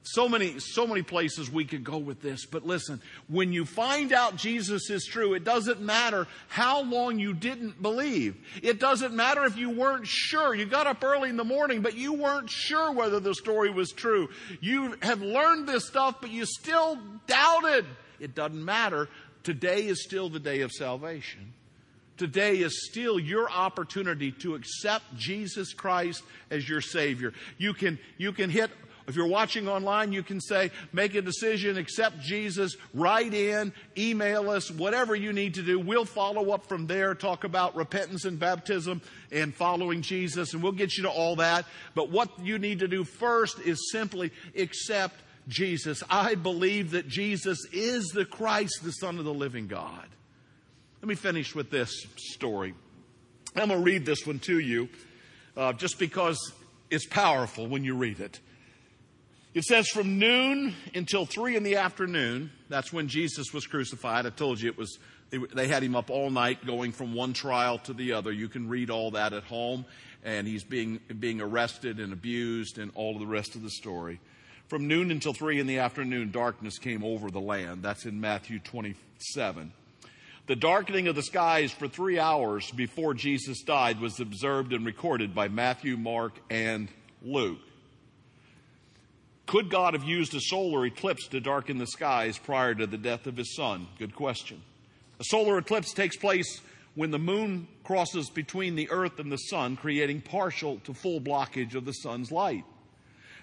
So 0.02 0.26
many, 0.26 0.58
so 0.58 0.86
many 0.86 1.02
places 1.02 1.50
we 1.50 1.66
could 1.66 1.84
go 1.84 1.98
with 1.98 2.22
this, 2.22 2.46
but 2.46 2.66
listen, 2.66 3.02
when 3.26 3.52
you 3.52 3.66
find 3.66 4.10
out 4.10 4.36
Jesus 4.36 4.88
is 4.88 5.04
true, 5.04 5.34
it 5.34 5.44
doesn't 5.44 5.82
matter 5.82 6.26
how 6.48 6.82
long 6.82 7.18
you 7.18 7.34
didn't 7.34 7.82
believe. 7.82 8.36
It 8.62 8.80
doesn't 8.80 9.12
matter 9.12 9.44
if 9.44 9.58
you 9.58 9.68
weren't 9.68 10.06
sure. 10.06 10.54
You 10.54 10.64
got 10.64 10.86
up 10.86 11.04
early 11.04 11.28
in 11.28 11.36
the 11.36 11.44
morning, 11.44 11.82
but 11.82 11.94
you 11.94 12.14
weren't 12.14 12.48
sure 12.48 12.90
whether 12.90 13.20
the 13.20 13.34
story 13.34 13.70
was 13.70 13.90
true. 13.90 14.30
You 14.60 14.96
have 15.02 15.20
learned 15.20 15.68
this 15.68 15.86
stuff, 15.86 16.22
but 16.22 16.30
you 16.30 16.46
still 16.46 16.98
doubted. 17.26 17.84
It 18.18 18.34
doesn't 18.34 18.64
matter. 18.64 19.10
Today 19.42 19.86
is 19.86 20.02
still 20.02 20.30
the 20.30 20.40
day 20.40 20.62
of 20.62 20.72
salvation. 20.72 21.52
Today 22.18 22.58
is 22.58 22.86
still 22.86 23.18
your 23.18 23.50
opportunity 23.50 24.32
to 24.32 24.54
accept 24.54 25.04
Jesus 25.16 25.72
Christ 25.72 26.22
as 26.50 26.68
your 26.68 26.80
Savior. 26.80 27.32
You 27.56 27.72
can, 27.72 27.98
you 28.18 28.32
can 28.32 28.50
hit 28.50 28.70
if 29.08 29.16
you're 29.16 29.26
watching 29.26 29.68
online, 29.68 30.12
you 30.12 30.22
can 30.22 30.38
say, 30.38 30.70
make 30.92 31.14
a 31.14 31.22
decision, 31.22 31.78
accept 31.78 32.20
Jesus, 32.20 32.76
write 32.92 33.32
in, 33.32 33.72
email 33.96 34.50
us, 34.50 34.70
whatever 34.70 35.14
you 35.14 35.32
need 35.32 35.54
to 35.54 35.62
do. 35.62 35.78
We'll 35.78 36.04
follow 36.04 36.50
up 36.50 36.66
from 36.66 36.86
there, 36.86 37.14
talk 37.14 37.44
about 37.44 37.74
repentance 37.74 38.26
and 38.26 38.38
baptism 38.38 39.00
and 39.32 39.54
following 39.54 40.02
Jesus, 40.02 40.52
and 40.52 40.62
we'll 40.62 40.72
get 40.72 40.98
you 40.98 41.04
to 41.04 41.08
all 41.08 41.36
that. 41.36 41.64
But 41.94 42.10
what 42.10 42.38
you 42.44 42.58
need 42.58 42.80
to 42.80 42.88
do 42.88 43.02
first 43.02 43.58
is 43.60 43.90
simply 43.90 44.30
accept 44.54 45.22
Jesus. 45.48 46.02
I 46.10 46.34
believe 46.34 46.90
that 46.90 47.08
Jesus 47.08 47.58
is 47.72 48.08
the 48.08 48.26
Christ, 48.26 48.80
the 48.84 48.92
Son 48.92 49.18
of 49.18 49.24
the 49.24 49.32
living 49.32 49.68
God. 49.68 50.06
Let 51.00 51.08
me 51.08 51.14
finish 51.14 51.54
with 51.54 51.70
this 51.70 52.06
story. 52.16 52.74
I'm 53.54 53.68
going 53.68 53.78
to 53.78 53.84
read 53.84 54.04
this 54.04 54.26
one 54.26 54.40
to 54.40 54.58
you 54.58 54.88
uh, 55.56 55.72
just 55.72 55.98
because 55.98 56.52
it's 56.90 57.06
powerful 57.06 57.68
when 57.68 57.84
you 57.84 57.94
read 57.94 58.18
it. 58.18 58.40
It 59.54 59.62
says 59.62 59.88
from 59.88 60.18
noon 60.18 60.74
until 60.94 61.24
three 61.24 61.56
in 61.56 61.62
the 61.62 61.76
afternoon. 61.76 62.50
That's 62.68 62.92
when 62.92 63.06
Jesus 63.06 63.54
was 63.54 63.64
crucified. 63.66 64.26
I 64.26 64.30
told 64.30 64.60
you 64.60 64.70
it 64.70 64.76
was, 64.76 64.98
they 65.30 65.68
had 65.68 65.84
him 65.84 65.94
up 65.94 66.10
all 66.10 66.30
night 66.30 66.66
going 66.66 66.90
from 66.90 67.14
one 67.14 67.32
trial 67.32 67.78
to 67.80 67.92
the 67.92 68.12
other. 68.12 68.32
You 68.32 68.48
can 68.48 68.68
read 68.68 68.90
all 68.90 69.12
that 69.12 69.32
at 69.32 69.44
home. 69.44 69.84
And 70.24 70.48
he's 70.48 70.64
being, 70.64 70.98
being 71.20 71.40
arrested 71.40 72.00
and 72.00 72.12
abused 72.12 72.78
and 72.78 72.90
all 72.96 73.14
of 73.14 73.20
the 73.20 73.26
rest 73.26 73.54
of 73.54 73.62
the 73.62 73.70
story. 73.70 74.18
From 74.66 74.88
noon 74.88 75.12
until 75.12 75.32
three 75.32 75.60
in 75.60 75.68
the 75.68 75.78
afternoon, 75.78 76.32
darkness 76.32 76.78
came 76.78 77.04
over 77.04 77.30
the 77.30 77.40
land. 77.40 77.84
That's 77.84 78.04
in 78.04 78.20
Matthew 78.20 78.58
27. 78.58 79.72
The 80.48 80.56
darkening 80.56 81.08
of 81.08 81.14
the 81.14 81.22
skies 81.22 81.72
for 81.72 81.88
three 81.88 82.18
hours 82.18 82.70
before 82.70 83.12
Jesus 83.12 83.60
died 83.60 84.00
was 84.00 84.18
observed 84.18 84.72
and 84.72 84.86
recorded 84.86 85.34
by 85.34 85.48
Matthew, 85.48 85.98
Mark, 85.98 86.38
and 86.48 86.88
Luke. 87.20 87.58
Could 89.44 89.68
God 89.68 89.92
have 89.92 90.04
used 90.04 90.34
a 90.34 90.40
solar 90.40 90.86
eclipse 90.86 91.26
to 91.28 91.40
darken 91.40 91.76
the 91.76 91.86
skies 91.86 92.38
prior 92.38 92.74
to 92.74 92.86
the 92.86 92.96
death 92.96 93.26
of 93.26 93.36
his 93.36 93.54
son? 93.54 93.88
Good 93.98 94.14
question. 94.14 94.62
A 95.20 95.24
solar 95.24 95.58
eclipse 95.58 95.92
takes 95.92 96.16
place 96.16 96.62
when 96.94 97.10
the 97.10 97.18
moon 97.18 97.68
crosses 97.84 98.30
between 98.30 98.74
the 98.74 98.90
earth 98.90 99.18
and 99.18 99.30
the 99.30 99.36
sun, 99.36 99.76
creating 99.76 100.22
partial 100.22 100.78
to 100.84 100.94
full 100.94 101.20
blockage 101.20 101.74
of 101.74 101.84
the 101.84 101.92
sun's 101.92 102.32
light. 102.32 102.64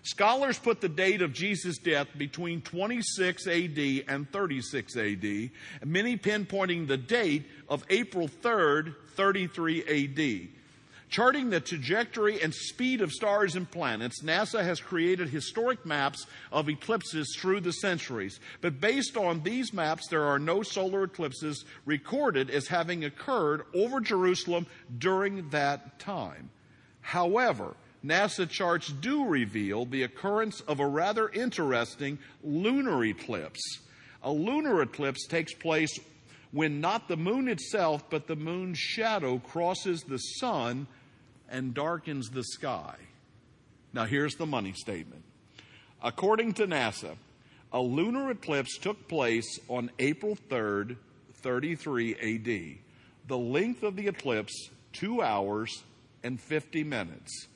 Scholars 0.05 0.59
put 0.59 0.81
the 0.81 0.87
date 0.87 1.23
of 1.23 1.33
Jesus' 1.33 1.79
death 1.79 2.07
between 2.15 2.61
26 2.61 3.47
AD 3.47 4.03
and 4.07 4.31
36 4.31 4.95
AD, 4.95 5.49
many 5.83 6.15
pinpointing 6.15 6.87
the 6.87 6.95
date 6.95 7.45
of 7.67 7.83
April 7.89 8.27
3rd, 8.27 8.93
33 9.15 9.81
AD. 9.81 10.49
Charting 11.09 11.49
the 11.49 11.59
trajectory 11.59 12.39
and 12.39 12.53
speed 12.53 13.01
of 13.01 13.11
stars 13.11 13.55
and 13.55 13.69
planets, 13.69 14.21
NASA 14.21 14.63
has 14.63 14.79
created 14.79 15.29
historic 15.29 15.83
maps 15.87 16.27
of 16.51 16.69
eclipses 16.69 17.35
through 17.35 17.61
the 17.61 17.73
centuries. 17.73 18.39
But 18.61 18.79
based 18.79 19.17
on 19.17 19.41
these 19.41 19.73
maps, 19.73 20.07
there 20.09 20.25
are 20.25 20.37
no 20.37 20.61
solar 20.61 21.05
eclipses 21.05 21.65
recorded 21.83 22.51
as 22.51 22.67
having 22.67 23.05
occurred 23.05 23.63
over 23.73 23.99
Jerusalem 23.99 24.67
during 24.99 25.49
that 25.49 25.97
time. 25.97 26.51
However, 27.01 27.75
NASA 28.05 28.47
charts 28.47 28.89
do 28.89 29.25
reveal 29.25 29.85
the 29.85 30.03
occurrence 30.03 30.61
of 30.61 30.79
a 30.79 30.87
rather 30.87 31.27
interesting 31.29 32.19
lunar 32.43 33.03
eclipse. 33.03 33.79
A 34.21 34.31
lunar 34.31 34.81
eclipse 34.81 35.25
takes 35.25 35.53
place 35.53 35.99
when 36.51 36.81
not 36.81 37.07
the 37.07 37.17
moon 37.17 37.47
itself, 37.47 38.07
but 38.09 38.27
the 38.27 38.35
moon's 38.35 38.77
shadow 38.77 39.39
crosses 39.39 40.03
the 40.03 40.17
sun 40.17 40.85
and 41.49 41.73
darkens 41.73 42.29
the 42.29 42.43
sky. 42.43 42.95
Now, 43.91 44.05
here's 44.05 44.35
the 44.35 44.45
money 44.45 44.73
statement. 44.73 45.23
According 46.03 46.53
to 46.53 46.67
NASA, 46.67 47.15
a 47.73 47.81
lunar 47.81 48.29
eclipse 48.29 48.77
took 48.77 49.07
place 49.07 49.59
on 49.67 49.89
April 49.97 50.37
3rd, 50.49 50.97
33 51.33 52.15
AD. 52.15 52.77
The 53.27 53.37
length 53.37 53.83
of 53.83 53.95
the 53.95 54.07
eclipse, 54.07 54.69
two 54.93 55.21
hours 55.21 55.83
and 56.23 56.39
50 56.39 56.83
minutes. 56.83 57.47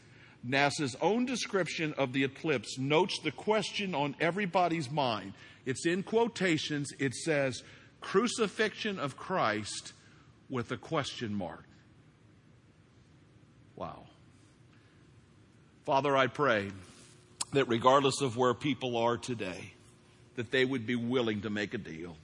NASA's 0.47 0.95
own 1.01 1.25
description 1.25 1.93
of 1.97 2.13
the 2.13 2.23
eclipse 2.23 2.77
notes 2.77 3.19
the 3.19 3.31
question 3.31 3.93
on 3.93 4.15
everybody's 4.19 4.89
mind. 4.89 5.33
It's 5.65 5.85
in 5.85 6.03
quotations. 6.03 6.91
It 6.97 7.13
says, 7.13 7.63
crucifixion 8.01 8.99
of 8.99 9.17
Christ 9.17 9.93
with 10.49 10.71
a 10.71 10.77
question 10.77 11.33
mark. 11.33 11.65
Wow. 13.75 14.05
Father, 15.85 16.15
I 16.15 16.27
pray 16.27 16.71
that 17.53 17.67
regardless 17.67 18.21
of 18.21 18.37
where 18.37 18.53
people 18.53 18.97
are 18.97 19.17
today, 19.17 19.73
that 20.35 20.51
they 20.51 20.63
would 20.63 20.85
be 20.85 20.95
willing 20.95 21.41
to 21.41 21.49
make 21.49 21.73
a 21.73 21.77
deal. 21.77 22.15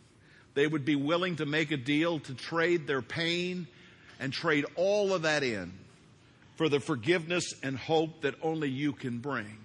They 0.54 0.68
would 0.68 0.86
be 0.86 0.96
willing 0.96 1.38
to 1.38 1.46
make 1.46 1.72
a 1.72 1.78
deal 1.78 2.20
to 2.20 2.34
trade 2.34 2.88
their 2.88 3.02
pain 3.02 3.68
and 4.20 4.32
trade 4.32 4.66
all 4.76 5.14
of 5.14 5.24
that 5.24 5.44
in 5.44 5.74
for 6.56 6.70
the 6.70 6.80
forgiveness 6.80 7.54
and 7.64 7.78
hope 7.78 8.22
that 8.22 8.36
only 8.42 8.70
you 8.70 8.94
can 8.94 9.20
bring. 9.20 9.58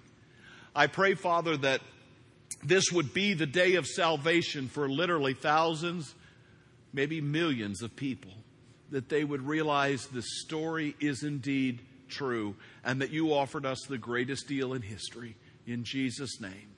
I 0.75 0.87
pray, 0.87 1.15
Father, 1.15 1.57
that 1.57 1.81
this 2.63 2.91
would 2.91 3.13
be 3.13 3.33
the 3.33 3.45
day 3.45 3.75
of 3.75 3.87
salvation 3.87 4.67
for 4.67 4.89
literally 4.89 5.33
thousands, 5.33 6.13
maybe 6.93 7.21
millions 7.21 7.81
of 7.81 7.95
people, 7.95 8.33
that 8.91 9.09
they 9.09 9.23
would 9.23 9.41
realize 9.41 10.07
the 10.07 10.21
story 10.21 10.95
is 10.99 11.23
indeed 11.23 11.81
true 12.09 12.55
and 12.83 13.01
that 13.01 13.09
you 13.09 13.33
offered 13.33 13.65
us 13.65 13.81
the 13.87 13.97
greatest 13.97 14.47
deal 14.47 14.73
in 14.73 14.81
history. 14.81 15.35
In 15.65 15.83
Jesus' 15.83 16.39
name. 16.39 16.70